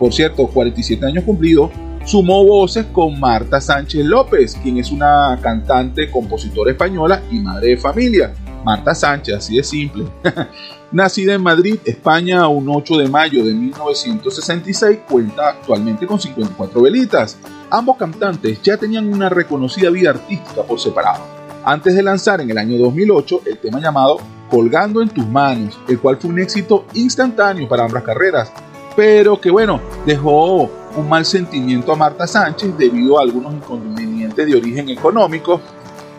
por 0.00 0.12
cierto, 0.12 0.48
47 0.48 1.06
años 1.06 1.22
cumplidos, 1.22 1.70
sumó 2.04 2.44
voces 2.44 2.86
con 2.92 3.18
Marta 3.18 3.60
Sánchez 3.60 4.04
López, 4.04 4.58
quien 4.62 4.78
es 4.78 4.90
una 4.90 5.38
cantante, 5.42 6.10
compositora 6.10 6.70
española 6.70 7.22
y 7.30 7.38
madre 7.40 7.68
de 7.68 7.76
familia. 7.76 8.34
Marta 8.64 8.94
Sánchez, 8.94 9.34
así 9.36 9.56
de 9.56 9.62
simple. 9.62 10.04
Nacida 10.92 11.34
en 11.34 11.42
Madrid, 11.42 11.78
España, 11.84 12.46
un 12.48 12.68
8 12.68 12.98
de 12.98 13.08
mayo 13.08 13.44
de 13.44 13.52
1966, 13.52 15.00
cuenta 15.08 15.48
actualmente 15.50 16.06
con 16.06 16.20
54 16.20 16.80
velitas. 16.80 17.36
Ambos 17.70 17.96
cantantes 17.96 18.62
ya 18.62 18.76
tenían 18.76 19.12
una 19.12 19.28
reconocida 19.28 19.90
vida 19.90 20.10
artística 20.10 20.62
por 20.62 20.78
separado. 20.78 21.24
Antes 21.64 21.94
de 21.94 22.02
lanzar 22.02 22.40
en 22.40 22.50
el 22.50 22.58
año 22.58 22.78
2008 22.78 23.42
el 23.46 23.58
tema 23.58 23.80
llamado 23.80 24.18
Colgando 24.50 25.02
en 25.02 25.08
tus 25.08 25.26
manos, 25.26 25.78
el 25.88 25.98
cual 25.98 26.18
fue 26.18 26.30
un 26.30 26.38
éxito 26.38 26.84
instantáneo 26.94 27.66
para 27.66 27.84
ambas 27.84 28.02
carreras. 28.02 28.52
pero 28.94 29.40
que 29.40 29.50
bueno, 29.50 29.80
dejó 30.06 30.70
un 30.96 31.08
mal 31.08 31.24
sentimiento 31.24 31.92
a 31.92 31.96
Marta 31.96 32.26
Sánchez 32.26 32.76
debido 32.76 33.18
a 33.18 33.22
algunos 33.22 33.54
inconvenientes 33.54 34.46
de 34.46 34.56
origen 34.56 34.88
económico, 34.88 35.60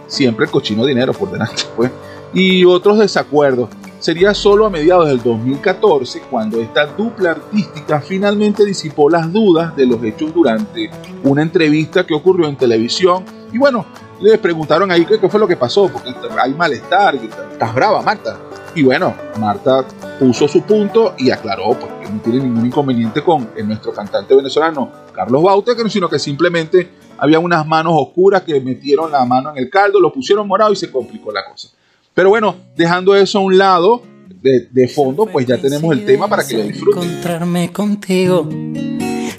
siempre 0.07 0.45
el 0.45 0.51
cochino 0.51 0.85
dinero 0.85 1.13
por 1.13 1.31
delante, 1.31 1.63
pues, 1.75 1.91
y 2.33 2.65
otros 2.65 2.99
desacuerdos. 2.99 3.69
Sería 3.99 4.33
solo 4.33 4.65
a 4.65 4.69
mediados 4.69 5.07
del 5.07 5.23
2014 5.23 6.21
cuando 6.29 6.59
esta 6.59 6.85
dupla 6.85 7.31
artística 7.31 8.01
finalmente 8.01 8.63
disipó 8.63 9.09
las 9.09 9.31
dudas 9.31 9.75
de 9.75 9.87
los 9.87 10.03
hechos 10.03 10.33
durante 10.33 10.91
una 11.23 11.41
entrevista 11.41 12.05
que 12.05 12.13
ocurrió 12.13 12.47
en 12.47 12.55
televisión. 12.55 13.23
Y 13.51 13.57
bueno, 13.57 13.85
le 14.19 14.37
preguntaron 14.37 14.91
ahí 14.91 15.05
qué, 15.05 15.17
fue 15.27 15.39
lo 15.39 15.47
que 15.47 15.55
pasó, 15.55 15.87
porque 15.87 16.13
hay 16.37 16.53
malestar, 16.53 17.15
estás 17.15 17.73
brava 17.73 18.01
Marta. 18.01 18.37
Y 18.75 18.83
bueno, 18.83 19.15
Marta 19.39 19.85
puso 20.19 20.49
su 20.49 20.61
punto 20.63 21.15
y 21.17 21.31
aclaró 21.31 21.79
pues, 21.79 21.91
que 22.01 22.13
no 22.13 22.19
tiene 22.19 22.39
ningún 22.39 22.65
inconveniente 22.65 23.23
con 23.23 23.49
nuestro 23.63 23.93
cantante 23.93 24.35
venezolano 24.35 24.91
Carlos 25.13 25.43
Baute, 25.43 25.71
sino 25.89 26.09
que 26.09 26.19
simplemente 26.19 26.89
había 27.17 27.39
unas 27.39 27.65
manos 27.65 27.93
oscuras 27.95 28.41
que 28.41 28.59
metieron 28.59 29.09
la 29.13 29.23
mano 29.23 29.51
en 29.51 29.59
el 29.59 29.69
caldo, 29.69 30.01
lo 30.01 30.11
pusieron 30.11 30.45
morado 30.45 30.73
y 30.73 30.75
se 30.75 30.91
complicó 30.91 31.31
la 31.31 31.45
cosa. 31.49 31.69
Pero 32.13 32.29
bueno, 32.29 32.53
dejando 32.75 33.15
eso 33.15 33.39
a 33.39 33.41
un 33.43 33.57
lado, 33.57 34.01
de, 34.41 34.87
fondo, 34.89 35.25
pues 35.25 35.47
ya 35.47 35.57
tenemos 35.57 35.91
el 35.93 36.05
tema 36.05 36.27
para 36.27 36.45
que 36.45 36.57
lo 36.57 36.63
disfruten. 36.63 37.03
Encontrarme 37.03 37.71
contigo, 37.71 38.47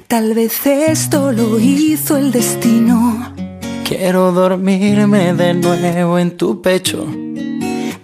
tal 0.08 0.34
vez 0.34 0.66
esto 0.66 1.30
lo 1.30 1.60
hizo 1.60 2.16
el 2.16 2.32
destino. 2.32 3.34
Quiero 3.84 4.32
dormirme 4.32 5.34
de 5.34 5.54
nuevo 5.54 6.18
en 6.18 6.36
tu 6.36 6.60
pecho 6.60 7.06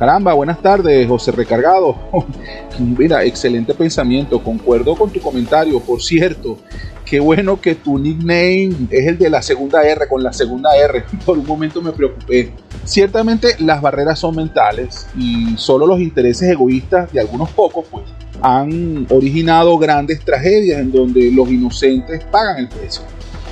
Caramba, 0.00 0.32
buenas 0.32 0.62
tardes, 0.62 1.06
José 1.06 1.30
Recargado. 1.30 1.94
Mira, 2.78 3.22
excelente 3.22 3.74
pensamiento, 3.74 4.42
concuerdo 4.42 4.96
con 4.96 5.10
tu 5.10 5.20
comentario. 5.20 5.78
Por 5.78 6.00
cierto, 6.02 6.56
qué 7.04 7.20
bueno 7.20 7.60
que 7.60 7.74
tu 7.74 7.98
nickname 7.98 8.70
es 8.88 9.06
el 9.06 9.18
de 9.18 9.28
la 9.28 9.42
segunda 9.42 9.82
R, 9.82 10.08
con 10.08 10.22
la 10.22 10.32
segunda 10.32 10.74
R. 10.74 11.04
Por 11.26 11.36
un 11.36 11.46
momento 11.46 11.82
me 11.82 11.92
preocupé. 11.92 12.50
Ciertamente 12.82 13.56
las 13.58 13.82
barreras 13.82 14.18
son 14.18 14.36
mentales 14.36 15.06
y 15.18 15.54
solo 15.58 15.86
los 15.86 16.00
intereses 16.00 16.48
egoístas 16.48 17.12
de 17.12 17.20
algunos 17.20 17.50
pocos 17.50 17.84
pues, 17.90 18.04
han 18.40 19.06
originado 19.10 19.76
grandes 19.76 20.24
tragedias 20.24 20.80
en 20.80 20.92
donde 20.92 21.30
los 21.30 21.50
inocentes 21.50 22.24
pagan 22.24 22.56
el 22.56 22.70
precio. 22.70 23.02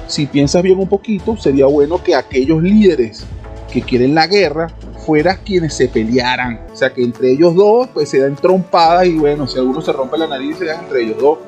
Si 0.06 0.24
piensas 0.24 0.62
bien 0.62 0.78
un 0.78 0.88
poquito, 0.88 1.36
sería 1.36 1.66
bueno 1.66 2.02
que 2.02 2.14
aquellos 2.14 2.62
líderes 2.62 3.26
que 3.70 3.82
quieren 3.82 4.14
la 4.14 4.26
guerra 4.26 4.68
fueran 5.08 5.38
quienes 5.42 5.72
se 5.72 5.88
pelearan. 5.88 6.66
O 6.70 6.76
sea, 6.76 6.92
que 6.92 7.02
entre 7.02 7.32
ellos 7.32 7.54
dos 7.54 7.88
pues 7.94 8.10
se 8.10 8.20
dan 8.20 8.36
trompadas 8.36 9.06
y 9.06 9.18
bueno, 9.18 9.46
si 9.46 9.58
alguno 9.58 9.80
se 9.80 9.90
rompe 9.90 10.18
la 10.18 10.26
nariz, 10.26 10.58
se 10.58 10.66
dan 10.66 10.84
entre 10.84 11.02
ellos 11.02 11.16
dos. 11.18 11.38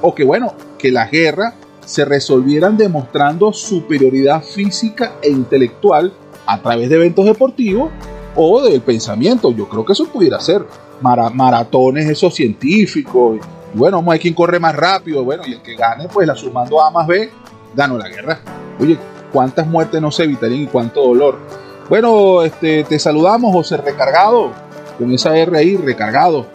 O 0.00 0.12
que 0.12 0.24
bueno, 0.24 0.52
que 0.76 0.90
la 0.90 1.06
guerra 1.06 1.54
se 1.86 2.04
resolvieran 2.04 2.76
demostrando 2.76 3.52
superioridad 3.52 4.42
física 4.42 5.12
e 5.22 5.30
intelectual 5.30 6.12
a 6.44 6.60
través 6.60 6.88
de 6.88 6.96
eventos 6.96 7.24
deportivos 7.24 7.92
o 8.34 8.60
del 8.64 8.80
pensamiento. 8.80 9.52
Yo 9.52 9.68
creo 9.68 9.84
que 9.84 9.92
eso 9.92 10.06
pudiera 10.06 10.40
ser. 10.40 10.64
maratones, 11.00 12.10
esos 12.10 12.34
científicos. 12.34 13.38
Y 13.72 13.78
bueno, 13.78 14.04
hay 14.08 14.18
quien 14.18 14.34
corre 14.34 14.58
más 14.58 14.74
rápido. 14.74 15.22
Bueno, 15.22 15.44
y 15.46 15.52
el 15.52 15.62
que 15.62 15.76
gane, 15.76 16.08
pues 16.08 16.26
la 16.26 16.34
sumando 16.34 16.82
A 16.82 16.90
más 16.90 17.06
B, 17.06 17.30
ganó 17.76 17.96
la 17.96 18.08
guerra. 18.08 18.40
Oye, 18.80 18.98
¿cuántas 19.32 19.68
muertes 19.68 20.02
no 20.02 20.10
se 20.10 20.24
evitarían 20.24 20.62
y 20.62 20.66
cuánto 20.66 21.00
dolor? 21.00 21.63
Bueno, 21.88 22.42
este, 22.42 22.84
te 22.84 22.98
saludamos, 22.98 23.52
José 23.52 23.76
Recargado, 23.76 24.52
con 24.98 25.12
esa 25.12 25.36
R 25.36 25.58
ahí, 25.58 25.76
recargado. 25.76 26.46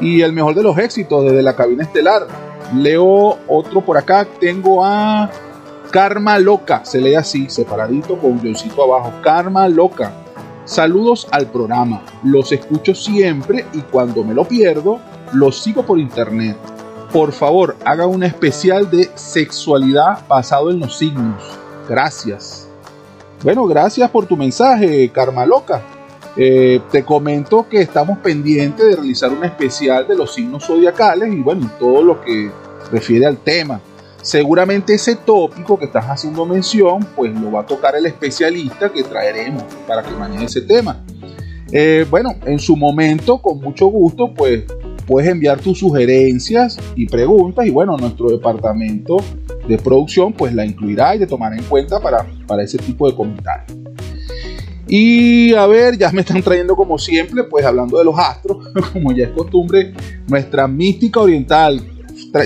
Y 0.00 0.22
el 0.22 0.32
mejor 0.32 0.54
de 0.54 0.62
los 0.62 0.78
éxitos 0.78 1.24
desde 1.24 1.42
la 1.42 1.56
cabina 1.56 1.82
estelar. 1.82 2.26
Leo 2.74 3.38
otro 3.48 3.80
por 3.80 3.98
acá. 3.98 4.26
Tengo 4.40 4.84
a 4.84 5.30
Karma 5.90 6.38
Loca, 6.38 6.84
se 6.84 7.00
lee 7.00 7.14
así, 7.14 7.48
separadito 7.48 8.18
con 8.18 8.32
un 8.32 8.40
guioncito 8.40 8.82
abajo. 8.82 9.12
Karma 9.22 9.68
Loca. 9.68 10.12
Saludos 10.64 11.26
al 11.30 11.46
programa. 11.46 12.02
Los 12.22 12.52
escucho 12.52 12.94
siempre 12.94 13.64
y 13.72 13.80
cuando 13.80 14.22
me 14.22 14.34
lo 14.34 14.44
pierdo, 14.44 15.00
los 15.32 15.58
sigo 15.62 15.82
por 15.82 15.98
internet. 15.98 16.56
Por 17.12 17.32
favor, 17.32 17.76
haga 17.84 18.06
un 18.06 18.22
especial 18.22 18.90
de 18.90 19.10
sexualidad 19.14 20.26
basado 20.28 20.70
en 20.70 20.80
los 20.80 20.96
signos. 20.98 21.42
Gracias. 21.88 22.67
Bueno, 23.42 23.66
gracias 23.66 24.10
por 24.10 24.26
tu 24.26 24.36
mensaje, 24.36 25.08
Karma 25.10 25.46
Loca. 25.46 25.80
Eh, 26.36 26.80
te 26.90 27.04
comento 27.04 27.68
que 27.68 27.80
estamos 27.80 28.18
pendientes 28.18 28.84
de 28.84 28.96
realizar 28.96 29.30
un 29.30 29.44
especial 29.44 30.06
de 30.08 30.16
los 30.16 30.34
signos 30.34 30.64
zodiacales 30.64 31.32
y 31.32 31.40
bueno, 31.40 31.70
todo 31.78 32.02
lo 32.02 32.20
que 32.20 32.50
refiere 32.90 33.26
al 33.26 33.38
tema. 33.38 33.80
Seguramente 34.22 34.94
ese 34.94 35.14
tópico 35.14 35.78
que 35.78 35.84
estás 35.84 36.06
haciendo 36.06 36.44
mención, 36.46 37.06
pues 37.14 37.32
lo 37.32 37.52
va 37.52 37.60
a 37.60 37.66
tocar 37.66 37.94
el 37.94 38.06
especialista 38.06 38.92
que 38.92 39.04
traeremos 39.04 39.62
para 39.86 40.02
que 40.02 40.10
maneje 40.10 40.46
ese 40.46 40.62
tema. 40.62 41.00
Eh, 41.70 42.06
bueno, 42.10 42.34
en 42.44 42.58
su 42.58 42.76
momento, 42.76 43.38
con 43.38 43.60
mucho 43.60 43.86
gusto, 43.86 44.34
pues 44.34 44.64
puedes 45.08 45.30
enviar 45.30 45.58
tus 45.58 45.78
sugerencias 45.78 46.78
y 46.94 47.06
preguntas 47.06 47.66
y 47.66 47.70
bueno, 47.70 47.96
nuestro 47.96 48.28
departamento 48.28 49.16
de 49.66 49.78
producción 49.78 50.34
pues 50.34 50.54
la 50.54 50.66
incluirá 50.66 51.16
y 51.16 51.18
te 51.18 51.26
tomará 51.26 51.56
en 51.56 51.64
cuenta 51.64 51.98
para, 51.98 52.26
para 52.46 52.62
ese 52.62 52.76
tipo 52.76 53.10
de 53.10 53.16
comentarios. 53.16 53.78
Y 54.86 55.54
a 55.54 55.66
ver, 55.66 55.98
ya 55.98 56.10
me 56.12 56.20
están 56.20 56.42
trayendo 56.42 56.76
como 56.76 56.98
siempre, 56.98 57.44
pues 57.44 57.64
hablando 57.64 57.98
de 57.98 58.04
los 58.04 58.18
astros, 58.18 58.68
como 58.92 59.12
ya 59.12 59.24
es 59.24 59.30
costumbre, 59.30 59.92
nuestra 60.28 60.68
mística 60.68 61.20
oriental, 61.20 61.82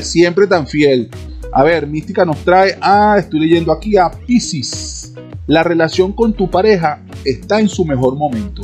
siempre 0.03 0.46
tan 0.46 0.66
fiel. 0.66 1.09
A 1.53 1.62
ver, 1.64 1.87
mística 1.87 2.25
nos 2.25 2.38
trae, 2.38 2.77
ah, 2.81 3.16
estoy 3.18 3.40
leyendo 3.40 3.72
aquí 3.72 3.96
a 3.96 4.11
Pisces. 4.11 5.14
La 5.46 5.62
relación 5.62 6.12
con 6.12 6.33
tu 6.33 6.51
pareja 6.51 7.03
está 7.25 7.61
en 7.61 7.68
su 7.68 7.85
mejor 7.85 8.16
momento. 8.16 8.62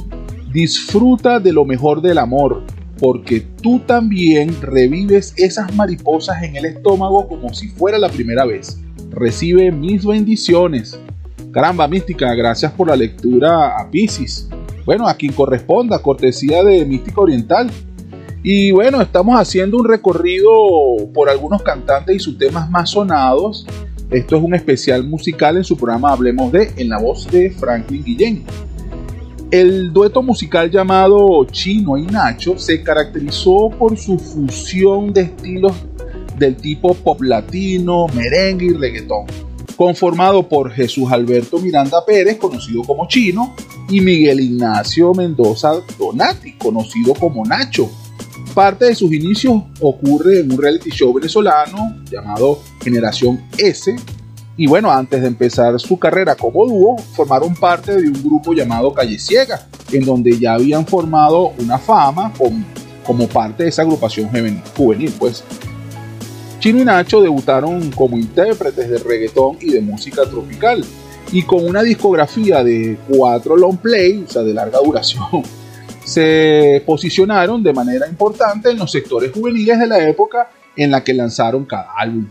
Disfruta 0.53 1.39
de 1.39 1.53
lo 1.53 1.65
mejor 1.65 2.01
del 2.01 2.19
amor, 2.19 2.65
porque 2.99 3.41
tú 3.63 3.81
también 3.81 4.61
revives 4.61 5.35
esas 5.37 5.75
mariposas 5.75 6.43
en 6.43 6.57
el 6.57 6.65
estómago 6.65 7.29
como 7.29 7.55
si 7.55 7.69
fuera 7.69 7.99
la 7.99 8.09
primera 8.09 8.45
vez. 8.45 8.81
Recibe 9.11 9.71
mis 9.71 10.05
bendiciones. 10.05 10.99
Caramba, 11.53 11.89
mística, 11.89 12.35
gracias 12.35 12.73
por 12.73 12.89
la 12.89 12.97
lectura 12.97 13.79
a 13.79 13.91
Pisces. 13.91 14.49
Bueno, 14.85 15.07
a 15.07 15.15
quien 15.15 15.33
corresponda, 15.33 15.99
cortesía 16.01 16.63
de 16.65 16.85
Mística 16.85 17.21
Oriental. 17.21 17.71
Y 18.43 18.71
bueno, 18.71 19.01
estamos 19.01 19.39
haciendo 19.39 19.77
un 19.79 19.85
recorrido 19.85 20.51
por 21.13 21.29
algunos 21.29 21.63
cantantes 21.63 22.17
y 22.17 22.19
sus 22.21 22.39
temas 22.39 22.71
más 22.71 22.91
sonados. 22.91 23.67
Esto 24.11 24.37
es 24.37 24.43
un 24.43 24.55
especial 24.55 25.05
musical 25.05 25.57
en 25.57 25.65
su 25.65 25.77
programa 25.77 26.13
Hablemos 26.13 26.51
de, 26.53 26.73
en 26.77 26.89
la 26.89 26.99
voz 26.99 27.31
de 27.31 27.51
Franklin 27.51 28.03
Guillén. 28.05 28.45
El 29.51 29.95
dueto 29.95 30.23
musical 30.23 30.71
llamado 30.71 31.43
Chino 31.51 31.97
y 31.97 32.03
Nacho 32.03 32.59
se 32.59 32.83
caracterizó 32.83 33.71
por 33.71 33.97
su 33.97 34.19
fusión 34.19 35.11
de 35.15 35.23
estilos 35.23 35.73
del 36.37 36.55
tipo 36.55 36.93
pop 36.93 37.23
latino, 37.23 38.07
merengue 38.15 38.67
y 38.67 38.73
reggaetón, 38.75 39.25
conformado 39.75 40.47
por 40.47 40.71
Jesús 40.71 41.11
Alberto 41.11 41.59
Miranda 41.61 42.05
Pérez, 42.05 42.37
conocido 42.37 42.83
como 42.83 43.09
Chino, 43.09 43.55
y 43.89 44.03
Miguel 44.03 44.41
Ignacio 44.41 45.15
Mendoza 45.15 45.73
Donati, 45.99 46.53
conocido 46.53 47.15
como 47.15 47.43
Nacho. 47.47 47.91
Parte 48.53 48.85
de 48.85 48.95
sus 48.95 49.11
inicios 49.15 49.63
ocurre 49.81 50.41
en 50.41 50.53
un 50.53 50.61
reality 50.61 50.91
show 50.91 51.11
venezolano 51.15 51.97
llamado 52.11 52.61
Generación 52.83 53.43
S, 53.57 53.97
y 54.59 54.67
bueno, 54.67 54.91
antes 54.91 55.23
de 55.23 55.29
empezar 55.29 55.79
su 55.79 56.01
carrera 56.01 56.35
como 56.35 56.67
dúo, 56.67 56.99
formaron 56.99 57.55
parte 57.55 57.95
de 57.95 58.09
un 58.09 58.21
grupo 58.25 58.53
llamado 58.53 58.93
Calle 58.93 59.17
Ciega, 59.17 59.69
en 59.93 60.05
donde 60.05 60.37
ya 60.37 60.55
habían 60.55 60.85
formado 60.85 61.53
una 61.61 61.79
fama 61.79 62.33
como 63.07 63.29
parte 63.29 63.63
de 63.63 63.69
esa 63.69 63.83
agrupación 63.83 64.29
juvenil. 64.77 65.15
Pues 65.17 65.45
Chino 66.59 66.81
y 66.81 66.85
Nacho 66.85 67.23
debutaron 67.23 67.93
como 67.93 68.19
intérpretes 68.19 68.91
de 68.91 68.99
reggaetón 68.99 69.59
y 69.61 69.71
de 69.71 69.81
música 69.81 70.23
tropical, 70.25 70.85
y 71.31 71.43
con 71.45 71.65
una 71.65 71.85
discografía 71.85 72.65
de 72.65 72.99
cuatro 73.09 73.57
long 73.57 73.77
play, 73.77 74.25
o 74.27 74.29
sea, 74.29 74.43
de 74.43 74.55
larga 74.55 74.81
duración, 74.85 75.45
se 76.05 76.83
posicionaron 76.85 77.63
de 77.63 77.73
manera 77.73 78.09
importante 78.09 78.71
en 78.71 78.79
los 78.79 78.91
sectores 78.91 79.31
juveniles 79.31 79.79
de 79.79 79.87
la 79.87 80.09
época 80.09 80.51
en 80.75 80.91
la 80.91 81.05
que 81.05 81.15
lanzaron 81.15 81.65
cada 81.65 81.93
álbum. 81.97 82.27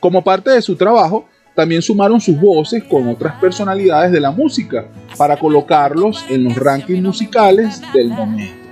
Como 0.00 0.24
parte 0.24 0.50
de 0.50 0.60
su 0.60 0.74
trabajo, 0.74 1.26
también 1.54 1.82
sumaron 1.82 2.20
sus 2.20 2.40
voces 2.40 2.84
con 2.84 3.08
otras 3.08 3.34
personalidades 3.40 4.12
de 4.12 4.20
la 4.20 4.30
música 4.30 4.86
para 5.16 5.36
colocarlos 5.36 6.24
en 6.28 6.44
los 6.44 6.56
rankings 6.56 7.02
musicales 7.02 7.82
del 7.92 8.08
momento. 8.08 8.62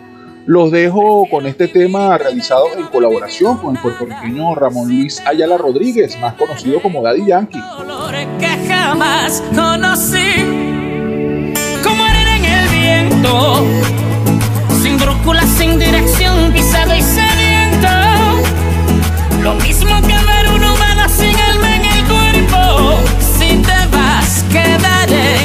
Los 0.46 0.72
dejo 0.72 1.26
con 1.30 1.46
este 1.46 1.68
tema 1.68 2.16
realizado 2.16 2.64
en 2.76 2.86
colaboración 2.86 3.58
con 3.58 3.76
el 3.76 3.82
puertorriqueño 3.82 4.54
Ramón 4.54 4.88
Luis 4.88 5.22
Ayala 5.26 5.58
Rodríguez, 5.58 6.18
más 6.18 6.34
conocido 6.34 6.80
como 6.80 7.02
Daddy 7.02 7.26
Yankee. 7.26 7.60
que 8.38 8.68
jamás 8.68 9.42
conocí, 9.54 10.34
como 11.84 12.06
en 12.06 12.44
el 12.44 12.68
viento, 12.70 13.64
sin 14.82 14.98
brújula, 14.98 15.42
sin 15.42 15.78
dirección 15.78 16.50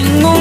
No 0.04 0.35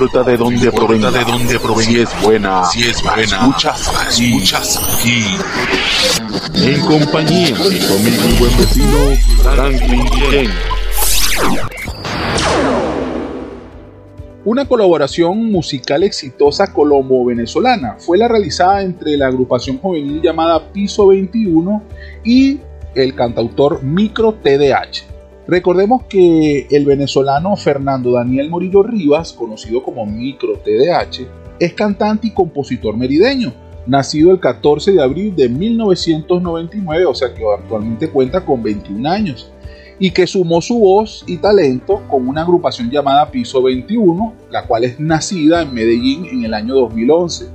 importa 0.00 0.30
de 0.30 0.36
dónde 0.38 0.72
provenga, 0.72 1.10
de 1.10 1.24
dónde 1.24 1.58
provenga, 1.58 1.90
si 1.90 2.00
es 2.00 2.22
buena, 2.22 2.64
si 2.64 2.82
es 2.84 3.02
buena, 3.02 3.22
escuchas, 3.22 4.18
escuchas 4.18 4.98
aquí. 4.98 5.24
En 6.54 6.80
compañía 6.80 7.54
de 7.54 7.78
tu 7.80 7.94
amigo 7.96 8.22
y 8.26 8.38
buen 8.38 8.56
vecino 8.56 8.96
Franklin 9.42 10.04
Guillén. 10.06 10.50
Una 14.46 14.66
colaboración 14.66 15.52
musical 15.52 16.02
exitosa 16.02 16.72
colombo-venezolana 16.72 17.96
fue 17.98 18.16
la 18.16 18.26
realizada 18.26 18.80
entre 18.80 19.18
la 19.18 19.26
agrupación 19.26 19.76
juvenil 19.76 20.22
llamada 20.22 20.72
Piso 20.72 21.08
21 21.08 21.82
y 22.24 22.58
el 22.94 23.14
cantautor 23.14 23.82
Micro 23.82 24.32
TDH. 24.32 25.09
Recordemos 25.50 26.04
que 26.04 26.68
el 26.70 26.84
venezolano 26.84 27.56
Fernando 27.56 28.12
Daniel 28.12 28.48
Morillo 28.48 28.84
Rivas, 28.84 29.32
conocido 29.32 29.82
como 29.82 30.06
Micro 30.06 30.52
TDH, 30.58 31.26
es 31.58 31.72
cantante 31.74 32.28
y 32.28 32.30
compositor 32.30 32.96
merideño, 32.96 33.52
nacido 33.84 34.30
el 34.30 34.38
14 34.38 34.92
de 34.92 35.02
abril 35.02 35.34
de 35.34 35.48
1999, 35.48 37.04
o 37.04 37.14
sea 37.16 37.34
que 37.34 37.42
actualmente 37.44 38.08
cuenta 38.08 38.44
con 38.44 38.62
21 38.62 39.10
años, 39.10 39.50
y 39.98 40.12
que 40.12 40.24
sumó 40.28 40.62
su 40.62 40.78
voz 40.78 41.24
y 41.26 41.38
talento 41.38 42.00
con 42.08 42.28
una 42.28 42.42
agrupación 42.42 42.88
llamada 42.88 43.28
Piso 43.32 43.60
21, 43.60 44.32
la 44.52 44.68
cual 44.68 44.84
es 44.84 45.00
nacida 45.00 45.62
en 45.62 45.74
Medellín 45.74 46.26
en 46.26 46.44
el 46.44 46.54
año 46.54 46.76
2011. 46.76 47.46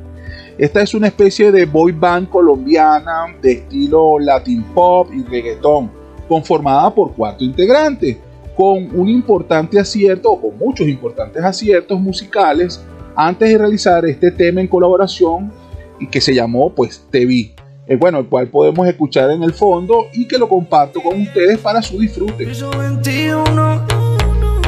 Esta 0.57 0.81
es 0.81 0.93
una 0.93 1.07
especie 1.07 1.49
de 1.49 1.65
boy 1.65 1.93
band 1.93 2.27
colombiana 2.27 3.27
de 3.41 3.53
estilo 3.53 4.19
latin 4.19 4.63
pop 4.73 5.07
y 5.13 5.23
reggaetón 5.23 6.03
conformada 6.27 6.93
por 6.93 7.13
cuatro 7.13 7.45
integrantes, 7.45 8.17
con 8.55 8.89
un 8.97 9.09
importante 9.09 9.79
acierto 9.79 10.31
o 10.31 10.41
con 10.41 10.57
muchos 10.57 10.87
importantes 10.87 11.43
aciertos 11.43 11.99
musicales 11.99 12.81
antes 13.15 13.49
de 13.49 13.57
realizar 13.57 14.05
este 14.05 14.31
tema 14.31 14.61
en 14.61 14.67
colaboración 14.67 15.51
y 15.99 16.07
que 16.07 16.21
se 16.21 16.33
llamó 16.33 16.69
pues 16.73 17.05
Te 17.09 17.25
Vi. 17.25 17.53
eh, 17.87 17.95
bueno, 17.97 18.19
el 18.19 18.27
cual 18.27 18.47
podemos 18.47 18.87
escuchar 18.87 19.29
en 19.31 19.43
el 19.43 19.53
fondo 19.53 20.07
y 20.13 20.27
que 20.27 20.37
lo 20.37 20.49
comparto 20.49 21.01
con 21.01 21.21
ustedes 21.21 21.59
para 21.59 21.81
su 21.81 21.99
disfrute. 21.99 22.45
Piso 22.45 22.69
21, 22.71 23.85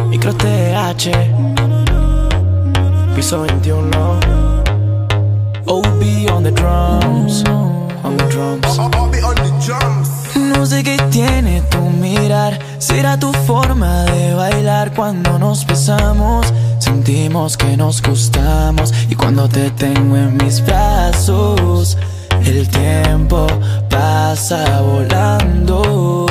Micro 0.10 0.34
TH, 0.34 1.12
piso 3.16 3.41
21. 3.41 4.28
OB 5.66 6.32
on 6.32 6.43
the 6.43 6.51
drums, 6.51 7.43
on 8.03 8.16
the 8.16 8.24
drums. 8.30 10.16
No 10.58 10.66
sé 10.66 10.84
qué 10.84 10.97
tiene 11.12 11.62
tu 11.70 11.78
mirar, 11.78 12.58
será 12.80 13.16
tu 13.20 13.32
forma 13.32 14.05
de 14.05 14.34
bailar 14.34 14.91
cuando 14.91 15.38
nos 15.38 15.68
besamos. 15.68 16.51
Sentimos 16.80 17.55
que 17.55 17.78
nos 17.78 18.01
gustamos 18.01 18.91
y 19.08 19.14
cuando 19.14 19.47
te 19.47 19.70
tengo 19.70 20.18
en 20.18 20.36
mis 20.38 20.66
brazos, 20.66 21.95
el 22.43 22.68
tiempo 22.70 23.45
pasa 23.88 24.82
volando. 24.82 26.26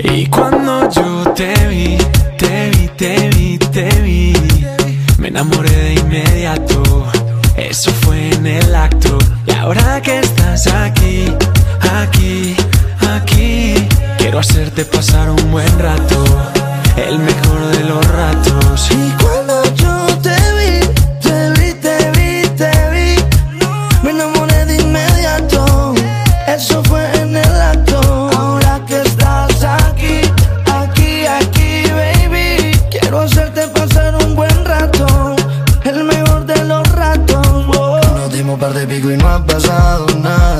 Y 0.00 0.26
cuando 0.26 0.90
yo 0.90 1.32
te 1.34 1.54
vi, 1.68 1.98
te 2.36 2.70
vi, 2.70 2.88
te 2.96 3.28
vi, 3.28 3.58
te 3.58 3.88
vi, 4.02 4.32
me 5.18 5.28
enamoré 5.28 5.70
de 5.70 5.94
inmediato. 5.94 6.82
Eso 7.56 7.92
fue 7.92 8.34
en 8.34 8.44
el 8.44 8.74
acto. 8.74 9.18
Y 9.46 9.52
ahora 9.52 10.02
que 10.02 10.18
estás 10.18 10.66
aquí, 10.66 11.32
aquí, 11.82 12.56
aquí, 13.14 13.74
quiero 14.18 14.38
hacerte 14.38 14.84
pasar 14.84 15.30
un 15.30 15.50
buen 15.50 15.78
rato, 15.78 16.24
el 16.96 17.18
mejor 17.18 17.66
de 17.76 17.84
los 17.84 18.06
ratos. 18.08 18.90
Y 18.90 19.10
cuando 19.22 19.62
yo 19.74 20.06
te 20.22 20.36
vi, 20.58 20.80
te 21.20 21.50
vi, 21.58 21.74
te 21.74 22.10
vi, 22.16 22.48
te 22.56 22.70
vi, 22.92 23.64
me 24.02 24.10
enamoré 24.10 24.64
de 24.66 24.76
inmediato. 24.76 25.94
Eso 26.46 26.82
fue 26.84 27.04
en 27.20 27.36
el 27.36 27.60
acto. 27.60 28.30
Ahora 28.36 28.80
que 28.86 29.00
estás 29.02 29.64
aquí, 29.64 30.20
aquí, 30.66 31.26
aquí, 31.26 31.84
baby, 31.90 32.72
quiero 32.90 33.20
hacerte 33.20 33.68
pasar 33.68 34.14
un 34.16 34.34
buen 34.34 34.64
rato, 34.64 35.36
el 35.84 36.04
mejor 36.04 36.46
de 36.46 36.64
los 36.64 36.88
ratos. 36.92 37.46
oh. 37.76 38.00
Nos 38.16 38.32
dimos 38.32 38.58
par 38.58 38.72
de 38.74 38.86
pico 38.86 39.10
y 39.10 39.16
no 39.16 39.28
ha 39.28 39.44
pasado 39.44 40.11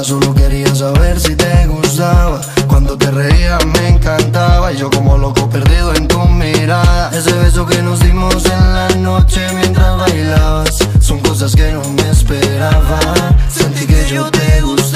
Solo 0.02 0.34
quería 0.34 0.74
saber 0.74 1.20
si 1.20 1.36
te 1.36 1.66
gustaba. 1.68 2.40
Cuando 2.66 2.98
te 2.98 3.08
reías 3.12 3.64
me 3.66 3.88
encantaba. 3.88 4.72
Y 4.72 4.76
yo 4.76 4.90
como 4.90 5.16
loco 5.16 5.48
perdido 5.48 5.94
en 5.94 6.08
tu 6.08 6.18
mirada. 6.26 7.10
Ese 7.16 7.32
beso 7.34 7.64
que 7.64 7.80
nos 7.82 8.00
dimos 8.00 8.44
en 8.46 8.74
la 8.74 8.88
noche 8.96 9.40
mientras 9.54 9.96
bailabas. 9.98 10.76
Son 11.00 11.20
cosas 11.20 11.54
que 11.54 11.70
no 11.70 11.82
me 11.90 12.10
esperaba. 12.10 12.98
Sentí 13.48 13.86
que 13.86 14.08
yo 14.08 14.28
te 14.30 14.60
gustaba. 14.62 14.91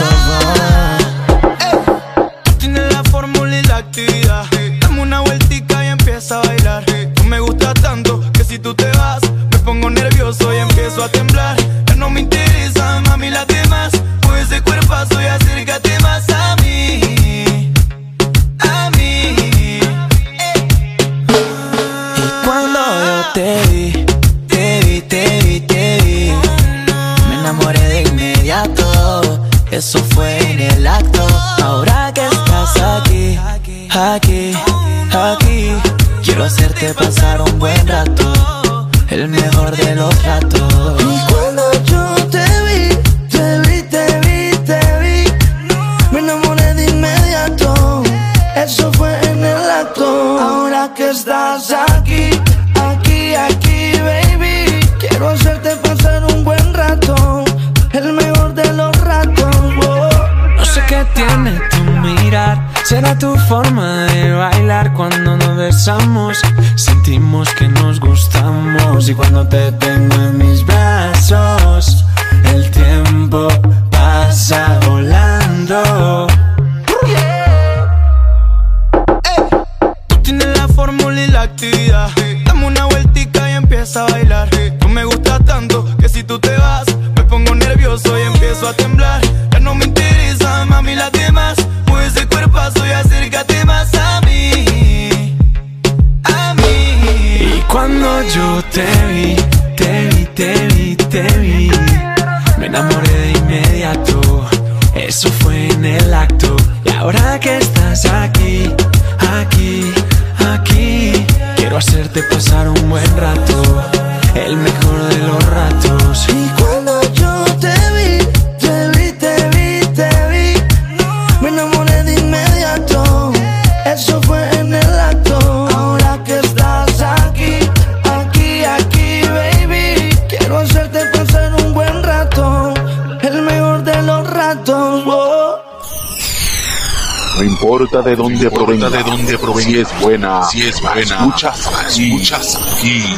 Importa 137.96 138.10
de 138.10 138.16
dónde 138.16 138.50
provenga, 138.50 138.90
de 138.90 139.02
dónde 139.02 139.38
provenga, 139.38 139.70
si 139.70 139.78
es 139.78 140.00
buena, 140.00 140.42
si 140.44 140.62
es 140.62 140.80
buena, 140.80 141.00
escuchas 141.02 141.66
aquí, 141.66 142.12
escuchas 142.12 142.56
aquí. 142.56 143.16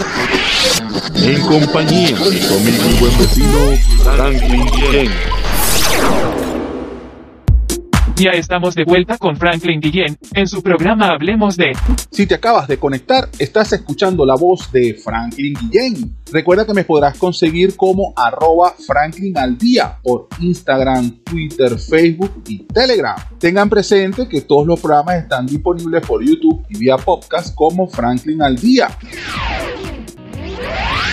En 1.15 1.41
compañía 1.43 2.17
de 2.17 2.37
y 2.37 3.01
buen 3.01 3.19
vecino 3.19 3.59
Franklin 4.05 4.67
Guillén. 4.67 6.48
Ya 8.19 8.31
estamos 8.31 8.75
de 8.75 8.83
vuelta 8.83 9.17
con 9.17 9.37
Franklin 9.37 9.81
Guillén 9.81 10.19
en 10.35 10.49
su 10.49 10.61
programa 10.61 11.11
Hablemos 11.11 11.57
de. 11.57 11.71
Si 12.11 12.27
te 12.27 12.35
acabas 12.35 12.67
de 12.67 12.77
conectar, 12.77 13.29
estás 13.39 13.73
escuchando 13.73 14.27
la 14.27 14.35
voz 14.35 14.73
de 14.73 14.95
Franklin 14.95 15.55
Guillén. 15.55 16.17
Recuerda 16.33 16.67
que 16.67 16.75
me 16.75 16.83
podrás 16.83 17.17
conseguir 17.17 17.77
como 17.77 18.13
arroba 18.17 18.75
Franklin 18.85 19.39
al 19.39 19.57
día 19.57 20.01
por 20.03 20.27
Instagram, 20.41 21.23
Twitter, 21.23 21.79
Facebook 21.79 22.43
y 22.49 22.65
Telegram. 22.65 23.17
Tengan 23.39 23.71
presente 23.71 24.29
que 24.29 24.41
todos 24.41 24.67
los 24.67 24.81
programas 24.81 25.23
están 25.23 25.47
disponibles 25.47 26.05
por 26.05 26.21
YouTube 26.21 26.67
y 26.71 26.77
vía 26.77 26.97
podcast 26.97 27.55
como 27.55 27.87
Franklin 27.87 28.43
al 28.43 28.57
día. 28.57 28.89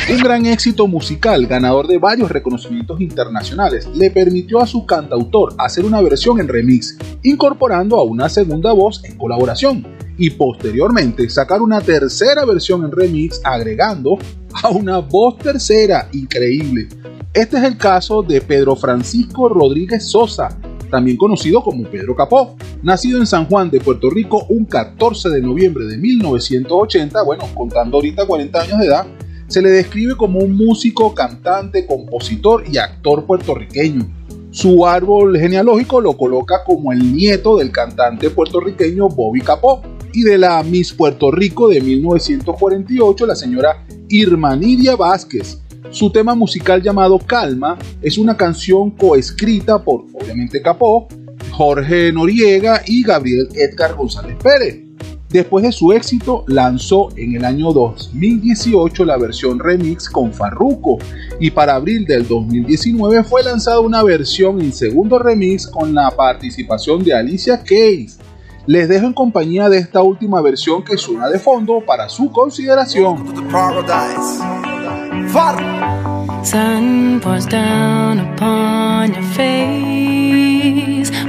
Un 0.07 0.19
gran 0.19 0.45
éxito 0.45 0.85
musical, 0.85 1.47
ganador 1.47 1.87
de 1.87 1.97
varios 1.97 2.29
reconocimientos 2.29 3.01
internacionales, 3.01 3.89
le 3.95 4.11
permitió 4.11 4.59
a 4.61 4.67
su 4.67 4.85
cantautor 4.85 5.55
hacer 5.57 5.83
una 5.83 5.99
versión 5.99 6.39
en 6.39 6.47
remix, 6.47 6.95
incorporando 7.23 7.97
a 7.97 8.03
una 8.03 8.29
segunda 8.29 8.71
voz 8.71 9.03
en 9.03 9.17
colaboración, 9.17 9.83
y 10.15 10.29
posteriormente 10.29 11.27
sacar 11.27 11.59
una 11.63 11.81
tercera 11.81 12.45
versión 12.45 12.85
en 12.85 12.91
remix 12.91 13.41
agregando 13.43 14.19
a 14.61 14.69
una 14.69 14.99
voz 14.99 15.39
tercera 15.39 16.07
increíble. 16.11 16.87
Este 17.33 17.57
es 17.57 17.63
el 17.63 17.75
caso 17.75 18.21
de 18.21 18.41
Pedro 18.41 18.75
Francisco 18.75 19.49
Rodríguez 19.49 20.05
Sosa, 20.05 20.55
también 20.91 21.17
conocido 21.17 21.63
como 21.63 21.83
Pedro 21.89 22.15
Capó, 22.15 22.55
nacido 22.83 23.17
en 23.17 23.25
San 23.25 23.47
Juan 23.47 23.71
de 23.71 23.79
Puerto 23.79 24.11
Rico 24.11 24.45
un 24.49 24.65
14 24.65 25.29
de 25.29 25.41
noviembre 25.41 25.85
de 25.85 25.97
1980, 25.97 27.23
bueno, 27.23 27.45
contando 27.55 27.97
ahorita 27.97 28.27
40 28.27 28.61
años 28.61 28.79
de 28.79 28.85
edad, 28.85 29.07
se 29.47 29.61
le 29.61 29.69
describe 29.69 30.15
como 30.15 30.39
un 30.39 30.55
músico, 30.55 31.13
cantante, 31.13 31.85
compositor 31.85 32.63
y 32.71 32.77
actor 32.77 33.25
puertorriqueño. 33.25 34.07
Su 34.51 34.85
árbol 34.85 35.37
genealógico 35.37 35.99
lo 35.99 36.13
coloca 36.15 36.63
como 36.65 36.93
el 36.93 37.13
nieto 37.13 37.57
del 37.57 37.71
cantante 37.71 38.29
puertorriqueño 38.29 39.09
Bobby 39.09 39.41
Capó 39.41 39.81
y 40.13 40.23
de 40.23 40.37
la 40.37 40.63
Miss 40.63 40.93
Puerto 40.93 41.29
Rico 41.29 41.67
de 41.67 41.81
1948, 41.81 43.25
la 43.25 43.35
señora 43.35 43.85
Irma 44.07 44.55
Nidia 44.55 44.95
Vázquez. 44.95 45.59
Su 45.91 46.09
tema 46.09 46.35
musical 46.35 46.81
llamado 46.81 47.19
Calma 47.19 47.77
es 48.01 48.17
una 48.17 48.37
canción 48.37 48.91
coescrita 48.91 49.83
por, 49.83 50.05
obviamente, 50.13 50.61
Capó, 50.61 51.07
Jorge 51.51 52.11
Noriega 52.11 52.81
y 52.85 53.03
Gabriel 53.03 53.49
Edgar 53.55 53.93
González 53.95 54.37
Pérez. 54.41 54.84
Después 55.29 55.63
de 55.65 55.71
su 55.71 55.91
éxito, 55.91 56.43
lanzó 56.47 57.09
en 57.15 57.35
el 57.35 57.45
año 57.45 57.73
2018 57.73 59.05
la 59.05 59.17
versión 59.17 59.59
remix 59.59 60.07
con 60.09 60.31
Farruko 60.31 60.99
y 61.39 61.51
para 61.51 61.75
abril 61.75 62.05
del 62.05 62.27
2019 62.27 63.23
fue 63.23 63.43
lanzada 63.43 63.79
una 63.79 64.03
versión 64.03 64.61
en 64.61 64.71
segundo 64.71 65.17
remix 65.17 65.67
con 65.67 65.93
la 65.93 66.11
participación 66.11 67.03
de 67.03 67.15
Alicia 67.15 67.63
Keys. 67.63 68.19
Les 68.67 68.87
dejo 68.87 69.07
en 69.07 69.13
compañía 69.13 69.67
de 69.69 69.77
esta 69.77 70.01
última 70.01 70.41
versión 70.41 70.83
que 70.83 70.97
suena 70.97 71.27
de 71.27 71.39
fondo 71.39 71.83
para 71.85 72.07
su 72.09 72.31
consideración. 72.31 73.25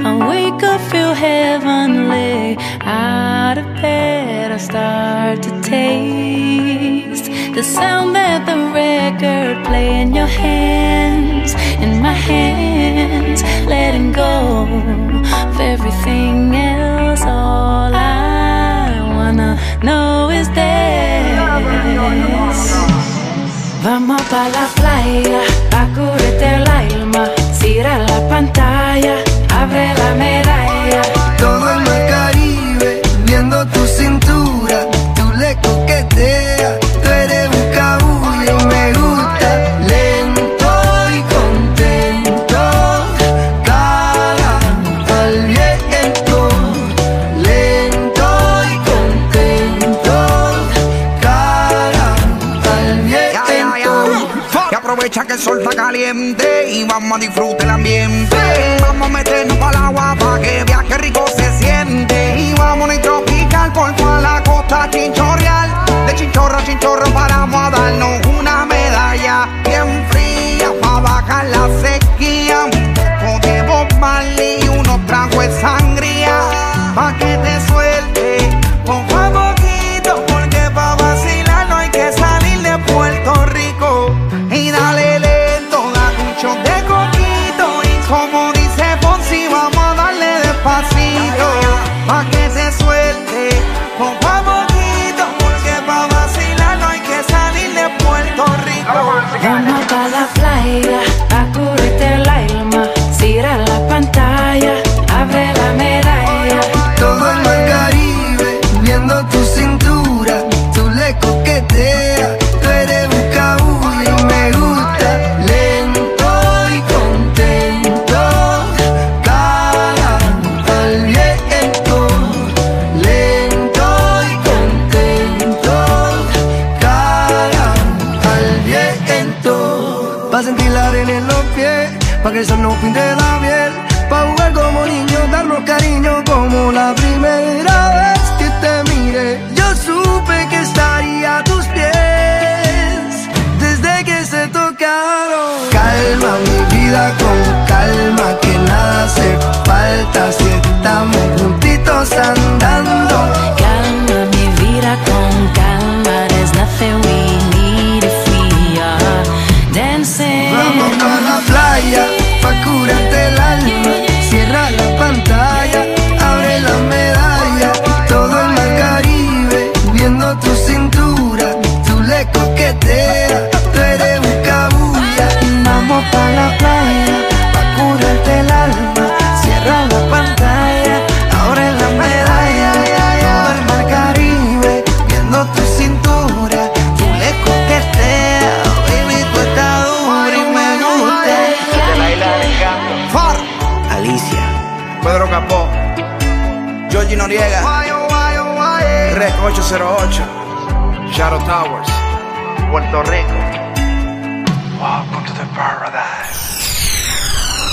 I 0.07 0.09
wake 0.29 0.63
up, 0.63 0.79
feel 0.89 1.13
heavenly. 1.13 2.57
Out 2.79 3.57
of 3.57 3.65
bed, 3.81 4.53
I 4.53 4.57
start 4.57 5.43
to 5.43 5.51
taste 5.61 7.25
the 7.53 7.61
sound 7.61 8.15
that 8.15 8.45
the 8.49 8.57
record 8.81 9.65
play 9.65 9.99
in 10.01 10.15
your 10.15 10.31
hands, 10.45 11.55
in 11.83 12.01
my 12.01 12.13
hands, 12.13 13.43
letting 13.67 14.13
go 14.13 14.63
of 15.41 15.59
everything 15.59 16.55
else. 16.55 17.23
All 17.23 17.91
I 17.93 19.01
wanna 19.17 19.59
know 19.83 20.29
is 20.29 20.47
this. 20.51 21.27
Vamos 23.83 24.21
pa 24.31 24.47
la 24.55 24.65
playa, 24.77 25.41
a 25.81 25.83
curarte 25.93 26.47
el 26.55 26.65
alma, 26.81 27.23
cierra 27.59 27.97
la 28.07 28.19
pantalla, 28.29 29.15
abre 29.61 29.93
la 29.93 30.11
medalla. 30.15 31.01
Todo 31.37 31.65
el 31.73 31.79
mar 31.81 32.07
Caribe, 32.09 33.01
viendo 33.25 33.65
tu 33.67 33.85
cintura, 33.87 34.77
tú 35.15 35.25
le 35.41 35.55
coqueteas, 35.65 36.79
tú 37.03 37.09
eres 37.09 37.49
un 37.59 37.65
cabullo, 37.79 38.55
me 38.71 38.93
gusta, 38.93 39.49
lento 39.93 40.69
y 41.17 41.19
contento, 41.35 42.61
cara 43.69 44.53
al 45.21 45.35
viento, 45.53 46.37
lento 47.49 48.27
y 48.73 48.75
contento, 48.91 50.15
cara 51.21 52.07
al 52.77 52.99
viento. 53.01 53.51
Y 54.71 54.75
aprovecha 54.75 55.25
que 55.25 55.33
el 55.33 55.39
sol 55.39 55.59
está 55.61 55.75
caliente 55.75 56.56
y 56.69 56.83
vamos 56.83 57.17
a 57.17 57.19
disfrutar 57.19 57.63
el 57.63 57.69
ambiente. 57.69 58.35
Vamos 58.81 59.07
a 59.07 59.11
meternos 59.11 59.57
el 59.57 59.75
agua 59.75 60.16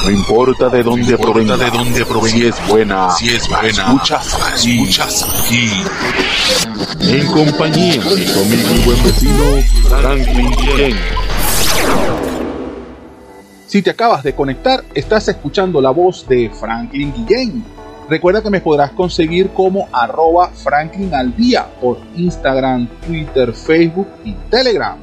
No 0.05 0.11
importa 0.11 0.69
de 0.69 0.83
dónde 0.83 1.17
provenga, 1.17 1.57
de 1.57 1.71
dónde 1.71 2.05
provenga, 2.05 2.37
si 2.37 2.47
es 2.47 2.69
buena, 2.69 3.11
si 3.13 3.29
es 3.31 3.49
buena, 3.49 3.69
escuchas, 3.69 4.39
aquí, 4.53 4.73
escuchas 4.79 5.23
aquí. 5.23 5.71
En 7.01 7.27
compañía 7.29 8.03
de 8.03 8.27
tu 8.27 8.41
amigo 8.41 8.69
y 8.75 8.85
buen 8.85 9.03
vecino 9.03 9.45
Franklin 9.89 10.51
Ken. 10.77 10.97
Si 13.67 13.81
te 13.81 13.89
acabas 13.89 14.23
de 14.23 14.35
conectar, 14.35 14.85
estás 14.93 15.27
escuchando 15.29 15.81
la 15.81 15.89
voz 15.89 16.29
de 16.29 16.51
Franklin 16.51 17.11
Guillén. 17.15 17.65
Recuerda 18.07 18.43
que 18.43 18.51
me 18.51 18.61
podrás 18.61 18.91
conseguir 18.91 19.53
como 19.55 19.89
arroba 19.91 20.51
Franklin 20.51 21.15
al 21.15 21.35
día 21.35 21.67
por 21.81 21.99
Instagram, 22.15 22.87
Twitter, 23.07 23.55
Facebook 23.55 24.09
y 24.23 24.35
Telegram. 24.51 24.99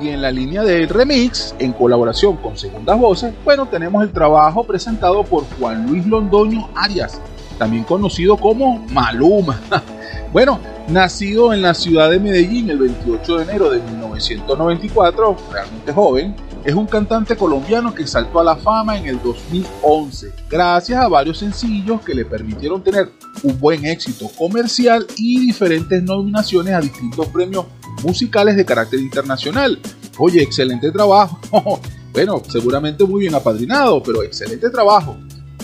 Y 0.00 0.08
en 0.08 0.22
la 0.22 0.30
línea 0.30 0.62
del 0.62 0.88
remix, 0.88 1.54
en 1.58 1.72
colaboración 1.72 2.38
con 2.38 2.56
Segundas 2.56 2.98
Voces, 2.98 3.34
bueno, 3.44 3.66
tenemos 3.66 4.02
el 4.02 4.10
trabajo 4.10 4.64
presentado 4.64 5.22
por 5.24 5.44
Juan 5.58 5.86
Luis 5.86 6.06
Londoño 6.06 6.70
Arias, 6.74 7.20
también 7.58 7.84
conocido 7.84 8.36
como 8.36 8.78
Maluma. 8.92 9.60
Bueno, 10.32 10.60
nacido 10.86 11.52
en 11.52 11.60
la 11.60 11.74
ciudad 11.74 12.08
de 12.08 12.20
Medellín 12.20 12.70
el 12.70 12.78
28 12.78 13.38
de 13.38 13.42
enero 13.42 13.68
de 13.68 13.80
1994, 13.80 15.36
realmente 15.50 15.92
joven, 15.92 16.36
es 16.64 16.74
un 16.74 16.86
cantante 16.86 17.36
colombiano 17.36 17.94
que 17.94 18.06
saltó 18.06 18.40
a 18.40 18.44
la 18.44 18.56
fama 18.56 18.98
en 18.98 19.06
el 19.06 19.22
2011, 19.22 20.32
gracias 20.50 21.02
a 21.02 21.08
varios 21.08 21.38
sencillos 21.38 22.02
que 22.02 22.14
le 22.14 22.24
permitieron 22.24 22.82
tener 22.82 23.10
un 23.42 23.58
buen 23.58 23.84
éxito 23.86 24.30
comercial 24.36 25.06
y 25.16 25.46
diferentes 25.46 26.02
nominaciones 26.02 26.74
a 26.74 26.80
distintos 26.80 27.26
premios 27.28 27.66
musicales 28.02 28.56
de 28.56 28.64
carácter 28.64 29.00
internacional. 29.00 29.78
Oye, 30.18 30.42
excelente 30.42 30.90
trabajo. 30.90 31.40
bueno, 32.12 32.42
seguramente 32.48 33.04
muy 33.04 33.20
bien 33.20 33.34
apadrinado, 33.34 34.02
pero 34.02 34.22
excelente 34.22 34.68
trabajo. 34.68 35.16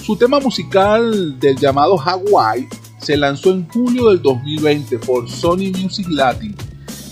Su 0.03 0.16
tema 0.16 0.40
musical 0.40 1.38
del 1.38 1.57
llamado 1.57 2.01
Hawaii 2.01 2.68
se 2.99 3.16
lanzó 3.16 3.51
en 3.51 3.68
julio 3.68 4.09
del 4.09 4.22
2020 4.22 4.99
por 5.01 5.28
Sony 5.28 5.70
Music 5.72 6.07
Latin 6.09 6.55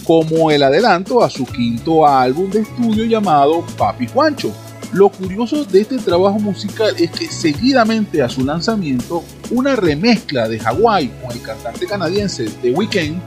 como 0.05 0.51
el 0.51 0.63
adelanto 0.63 1.23
a 1.23 1.31
su 1.31 1.47
quinto 1.47 2.07
álbum 2.07 2.51
de 2.51 2.61
estudio 2.61 3.05
llamado 3.05 3.65
Papi 3.77 4.07
Juancho. 4.07 4.53
Lo 4.93 5.09
curioso 5.09 5.65
de 5.65 5.81
este 5.81 5.99
trabajo 5.99 6.39
musical 6.39 6.95
es 6.99 7.11
que 7.11 7.27
seguidamente 7.27 8.23
a 8.23 8.29
su 8.29 8.45
lanzamiento, 8.45 9.25
una 9.51 9.75
remezcla 9.75 10.49
de 10.49 10.61
Hawaii 10.61 11.09
con 11.21 11.33
el 11.33 11.43
cantante 11.43 11.87
canadiense 11.87 12.49
The 12.63 12.71
Weeknd 12.71 13.21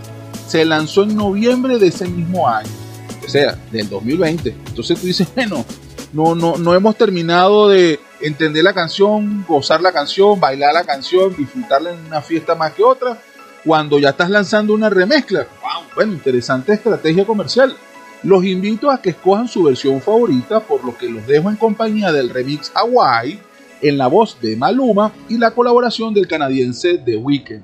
se 0.48 0.64
lanzó 0.64 1.04
en 1.04 1.16
noviembre 1.16 1.78
de 1.78 1.88
ese 1.88 2.08
mismo 2.08 2.48
año, 2.48 2.70
o 3.26 3.30
sea, 3.30 3.58
del 3.72 3.90
2020. 3.90 4.56
Entonces 4.68 5.00
tú 5.00 5.08
dices, 5.08 5.28
bueno, 5.36 5.66
no, 6.14 6.36
no, 6.36 6.58
no 6.58 6.74
hemos 6.74 6.96
terminado 6.96 7.68
de 7.68 8.00
entender 8.22 8.64
la 8.64 8.74
canción, 8.74 9.46
gozar 9.46 9.82
la 9.82 9.92
canción, 9.92 10.40
bailar 10.40 10.74
la 10.74 10.84
canción, 10.84 11.36
disfrutarla 11.36 11.92
en 11.92 12.06
una 12.06 12.22
fiesta 12.22 12.56
más 12.56 12.72
que 12.74 12.84
otra, 12.84 13.22
cuando 13.66 14.00
ya 14.00 14.10
estás 14.10 14.30
lanzando 14.30 14.74
una 14.74 14.90
remezcla. 14.90 15.48
Bueno, 15.98 16.14
interesante 16.14 16.74
estrategia 16.74 17.26
comercial. 17.26 17.76
Los 18.22 18.46
invito 18.46 18.92
a 18.92 19.02
que 19.02 19.10
escojan 19.10 19.48
su 19.48 19.64
versión 19.64 20.00
favorita, 20.00 20.60
por 20.60 20.86
lo 20.86 20.96
que 20.96 21.10
los 21.10 21.26
dejo 21.26 21.50
en 21.50 21.56
compañía 21.56 22.12
del 22.12 22.30
remix 22.30 22.72
Hawaii, 22.76 23.40
en 23.82 23.98
la 23.98 24.06
voz 24.06 24.40
de 24.40 24.56
Maluma 24.56 25.12
y 25.28 25.40
la 25.40 25.50
colaboración 25.50 26.14
del 26.14 26.28
canadiense 26.28 27.00
The 27.00 27.18
Weeknd. 27.18 27.64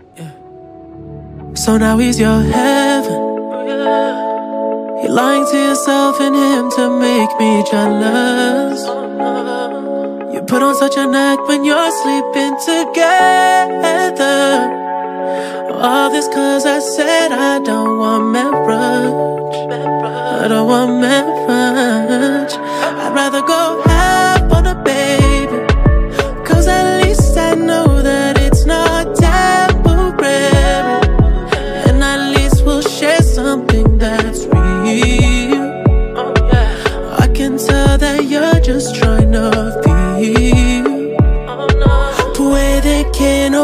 So 1.54 1.78
now 1.78 2.00
he's 2.00 2.18
your 2.18 2.42
heaven. 2.42 3.22
You're 5.04 5.14
lying 5.14 5.46
to 5.46 5.56
yourself 5.56 6.20
and 6.20 6.36
him 6.36 6.72
to 6.72 6.90
make 6.90 7.30
me 7.40 7.64
jealous. 7.70 8.84
You 10.34 10.42
put 10.48 10.64
on 10.64 10.74
such 10.74 10.98
an 10.98 11.14
act 11.14 11.48
when 11.48 11.64
you're 11.64 11.92
sleeping 12.02 12.58
together. 12.66 14.04
All 15.82 16.10
this 16.12 16.28
cause 16.28 16.66
I 16.66 16.80
said 16.80 17.32
I 17.32 17.60
don't 17.60 17.98
want 17.98 18.32
marriage. 18.32 19.56
I 20.44 20.48
don't 20.48 20.68
want 20.68 21.00
marriage. 21.00 22.54
I'd 22.54 23.14
rather 23.14 23.42
go 23.42 23.93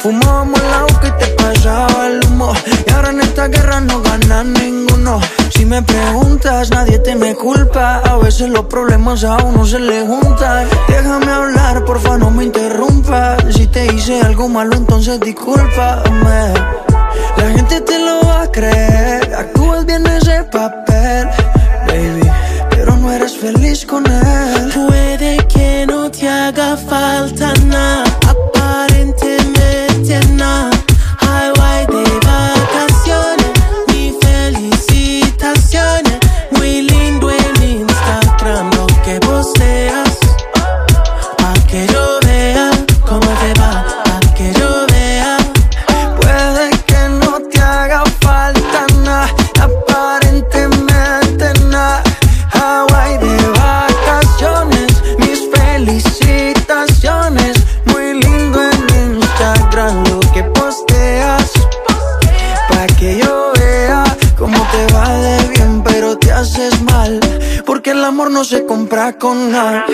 Fumábamos 0.00 0.60
el 0.60 0.74
agua 0.74 1.00
que 1.00 1.10
te 1.12 1.26
pasaba 1.32 2.06
el 2.08 2.24
humo. 2.26 2.52
Y 2.86 2.90
ahora 2.92 3.10
en 3.10 3.20
esta 3.20 3.48
guerra 3.48 3.80
no 3.80 4.02
gana 4.02 4.44
ninguno. 4.44 5.20
Si 5.50 5.64
me 5.64 5.82
preguntas, 5.82 6.70
nadie 6.70 6.98
te 6.98 7.14
me 7.14 7.34
culpa. 7.34 7.98
A 7.98 8.16
veces 8.18 8.48
los 8.50 8.66
problemas 8.66 9.24
a 9.24 9.36
uno 9.38 9.64
se 9.64 9.78
le 9.78 10.06
juntan. 10.06 10.68
Déjame 10.88 11.32
hablar, 11.32 11.84
porfa, 11.84 12.18
no 12.18 12.30
me 12.30 12.44
interrumpas. 12.44 13.42
Si 13.54 13.66
te 13.66 13.86
hice 13.86 14.20
algo 14.20 14.48
malo, 14.48 14.76
entonces 14.76 15.20
discúlpame. 15.20 16.54
La 17.36 17.50
gente 17.50 17.80
te 17.80 17.98
lo 17.98 18.20
va 18.26 18.42
a 18.42 18.50
creer. 18.50 19.34
Actúas 19.34 19.84
bien 19.86 20.06
ese 20.06 20.42
papel, 20.44 21.28
baby. 21.86 22.30
Pero 22.70 22.96
no 22.96 23.12
eres 23.12 23.36
feliz 23.36 23.84
con 23.86 24.04
él. 24.06 24.72
Puede 24.74 25.36
que 25.48 25.86
no 25.86 26.10
te 26.10 26.28
haga 26.28 26.76
falta 26.76 27.52
nada, 27.64 28.04
compra 68.86 69.12
con 69.18 69.50
nada. 69.50 69.84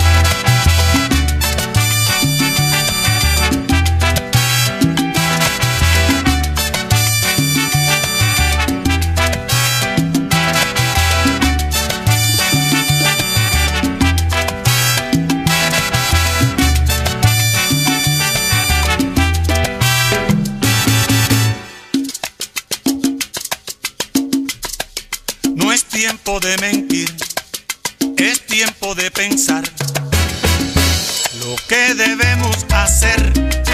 Tiempo 26.27 26.45
de 26.45 26.57
mentir, 26.57 27.15
es 28.17 28.45
tiempo 28.45 28.93
de 28.95 29.09
pensar 29.11 29.63
lo 31.39 31.55
que 31.69 31.93
debemos 31.93 32.65
hacer. 32.69 33.66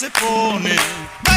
Se 0.00 0.10
pone. 0.12 1.29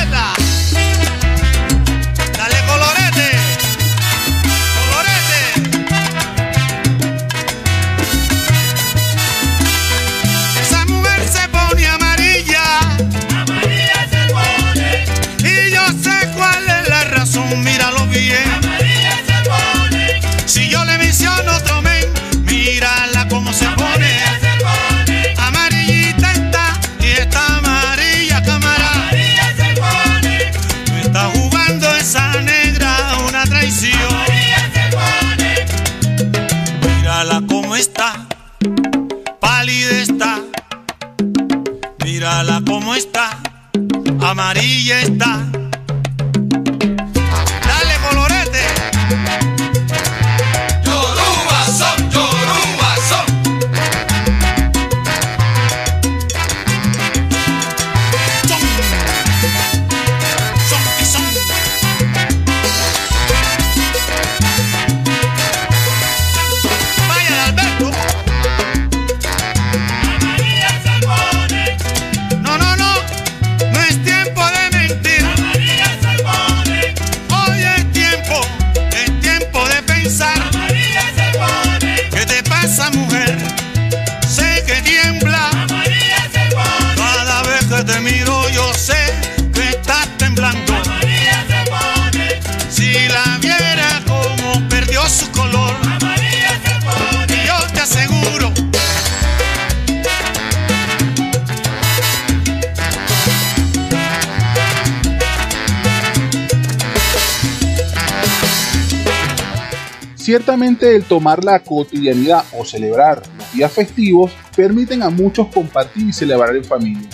Tomar 111.13 111.43
la 111.43 111.59
cotidianidad 111.59 112.43
o 112.57 112.65
celebrar 112.65 113.21
los 113.37 113.53
días 113.53 113.71
festivos 113.71 114.31
permiten 114.55 115.03
a 115.03 115.11
muchos 115.11 115.45
compartir 115.53 116.07
y 116.07 116.11
celebrar 116.11 116.55
en 116.55 116.63
familia. 116.63 117.07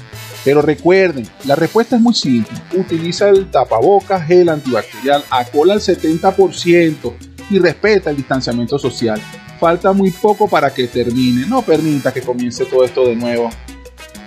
Pero 0.46 0.62
recuerden, 0.62 1.28
la 1.44 1.56
respuesta 1.58 1.98
es 1.98 2.02
muy 2.02 2.14
simple. 2.14 2.58
Utiliza 2.78 3.28
el 3.28 3.52
tapabocas, 3.52 4.26
gel 4.26 4.48
antibacterial, 4.48 5.22
alcohol 5.30 5.72
al 5.72 5.82
70% 5.82 7.14
y 7.50 7.60
respeta 7.60 8.10
el 8.10 8.16
distanciamiento 8.16 8.80
social. 8.80 9.20
Falta 9.60 9.92
muy 9.92 10.12
poco 10.12 10.48
para 10.48 10.74
que 10.74 10.88
termine. 10.88 11.46
No 11.46 11.62
permita 11.62 12.14
que 12.14 12.22
comience 12.22 12.64
todo 12.64 12.86
esto 12.86 13.06
de 13.06 13.18
nuevo. 13.18 13.50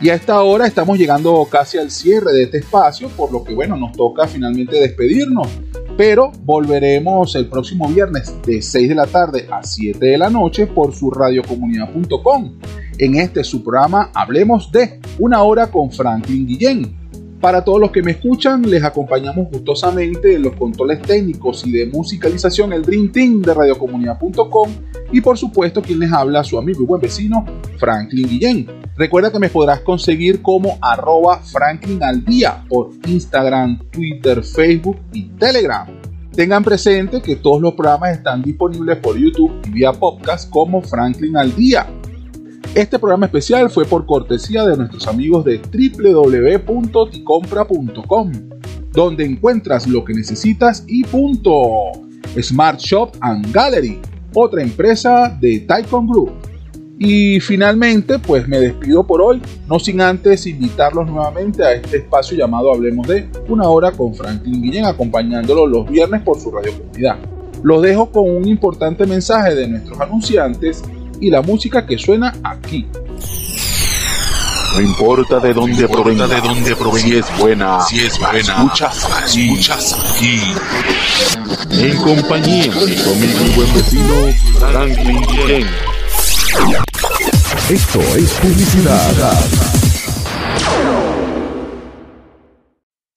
Y 0.02 0.10
a 0.10 0.14
esta 0.16 0.42
hora 0.42 0.66
estamos 0.66 0.98
llegando 0.98 1.48
casi 1.50 1.78
al 1.78 1.90
cierre 1.90 2.34
de 2.34 2.42
este 2.42 2.58
espacio, 2.58 3.08
por 3.08 3.32
lo 3.32 3.42
que 3.42 3.54
bueno, 3.54 3.78
nos 3.78 3.92
toca 3.92 4.28
finalmente 4.28 4.78
despedirnos. 4.78 5.48
Pero 5.96 6.32
volveremos 6.44 7.34
el 7.36 7.48
próximo 7.48 7.88
viernes 7.88 8.34
de 8.46 8.62
6 8.62 8.88
de 8.88 8.94
la 8.94 9.06
tarde 9.06 9.46
a 9.50 9.62
7 9.62 9.98
de 9.98 10.18
la 10.18 10.30
noche 10.30 10.66
por 10.66 10.94
su 10.94 11.10
radiocomunidad.com. 11.10 12.58
En 12.98 13.16
este 13.16 13.44
su 13.44 13.62
programa 13.62 14.10
Hablemos 14.14 14.72
de 14.72 15.00
una 15.18 15.42
hora 15.42 15.70
con 15.70 15.90
Franklin 15.90 16.46
Guillén. 16.46 17.01
Para 17.42 17.64
todos 17.64 17.80
los 17.80 17.90
que 17.90 18.04
me 18.04 18.12
escuchan, 18.12 18.62
les 18.62 18.84
acompañamos 18.84 19.48
gustosamente 19.50 20.36
en 20.36 20.42
los 20.42 20.54
controles 20.54 21.02
técnicos 21.02 21.66
y 21.66 21.72
de 21.72 21.86
musicalización 21.86 22.72
el 22.72 22.82
Dream 22.82 23.10
Team 23.10 23.42
de 23.42 23.52
radiocomunidad.com 23.52 24.70
y 25.10 25.20
por 25.20 25.36
supuesto 25.36 25.82
quien 25.82 25.98
les 25.98 26.12
habla, 26.12 26.44
su 26.44 26.56
amigo 26.56 26.84
y 26.84 26.86
buen 26.86 27.00
vecino 27.00 27.44
Franklin 27.78 28.28
Guillén. 28.28 28.68
Recuerda 28.96 29.32
que 29.32 29.40
me 29.40 29.48
podrás 29.48 29.80
conseguir 29.80 30.40
como 30.40 30.78
arroba 30.80 31.40
Franklin 31.40 32.00
al 32.04 32.24
día 32.24 32.64
por 32.68 32.90
Instagram, 33.08 33.90
Twitter, 33.90 34.44
Facebook 34.44 34.98
y 35.12 35.24
Telegram. 35.30 35.88
Tengan 36.32 36.62
presente 36.62 37.20
que 37.20 37.34
todos 37.34 37.60
los 37.60 37.74
programas 37.74 38.18
están 38.18 38.40
disponibles 38.40 38.98
por 38.98 39.18
YouTube 39.18 39.52
y 39.66 39.70
vía 39.70 39.92
podcast 39.92 40.48
como 40.48 40.80
Franklin 40.80 41.36
al 41.36 41.56
día. 41.56 41.88
Este 42.74 42.98
programa 42.98 43.26
especial 43.26 43.68
fue 43.68 43.84
por 43.84 44.06
cortesía 44.06 44.64
de 44.64 44.78
nuestros 44.78 45.06
amigos 45.06 45.44
de 45.44 45.58
www.ticompra.com, 45.58 48.32
donde 48.92 49.26
encuentras 49.26 49.86
lo 49.86 50.02
que 50.02 50.14
necesitas 50.14 50.82
y 50.86 51.04
punto. 51.04 51.52
Smart 52.40 52.80
Shop 52.80 53.10
and 53.20 53.52
Gallery, 53.52 54.00
otra 54.32 54.62
empresa 54.62 55.36
de 55.38 55.60
Taikon 55.60 56.06
Group. 56.06 56.32
Y 56.98 57.40
finalmente, 57.40 58.18
pues 58.18 58.48
me 58.48 58.58
despido 58.58 59.06
por 59.06 59.20
hoy, 59.20 59.42
no 59.68 59.78
sin 59.78 60.00
antes 60.00 60.46
invitarlos 60.46 61.10
nuevamente 61.10 61.62
a 61.62 61.74
este 61.74 61.98
espacio 61.98 62.38
llamado 62.38 62.72
Hablemos 62.72 63.06
de 63.06 63.28
una 63.48 63.68
hora 63.68 63.92
con 63.92 64.14
Franklin 64.14 64.62
Guillén, 64.62 64.86
acompañándolo 64.86 65.66
los 65.66 65.86
viernes 65.90 66.22
por 66.22 66.40
su 66.40 66.50
radio 66.50 66.72
comunidad. 66.78 67.18
Los 67.62 67.82
dejo 67.82 68.10
con 68.10 68.30
un 68.30 68.48
importante 68.48 69.06
mensaje 69.06 69.54
de 69.54 69.68
nuestros 69.68 70.00
anunciantes 70.00 70.82
y 71.22 71.30
la 71.30 71.40
música 71.40 71.86
que 71.86 71.96
suena 71.96 72.34
aquí. 72.42 72.86
No 74.74 74.80
importa 74.80 75.38
de 75.38 75.54
dónde 75.54 75.86
provenga, 75.86 76.26
de 76.26 76.40
dónde 76.40 76.74
provenga, 76.74 77.06
si 77.06 77.16
es 77.16 77.38
buena, 77.38 77.80
si 77.82 78.00
es 78.00 78.18
buena, 78.18 78.40
escuchas 78.40 79.04
aquí, 79.04 79.50
escuchas 79.50 80.14
aquí. 80.14 80.40
En 81.70 81.96
compañía 81.98 82.74
de 82.74 82.86
mi 82.86 82.96
amigo 82.96 83.44
y 83.44 83.50
buen 83.50 83.74
vecino 83.74 84.14
Franklin 84.58 85.22
Guillén. 85.28 85.66
Esto 87.68 88.00
es 88.00 88.32
publicidad. 88.32 89.44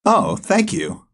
Oh, 0.03 0.37
thank 0.37 0.71
you. 0.73 1.04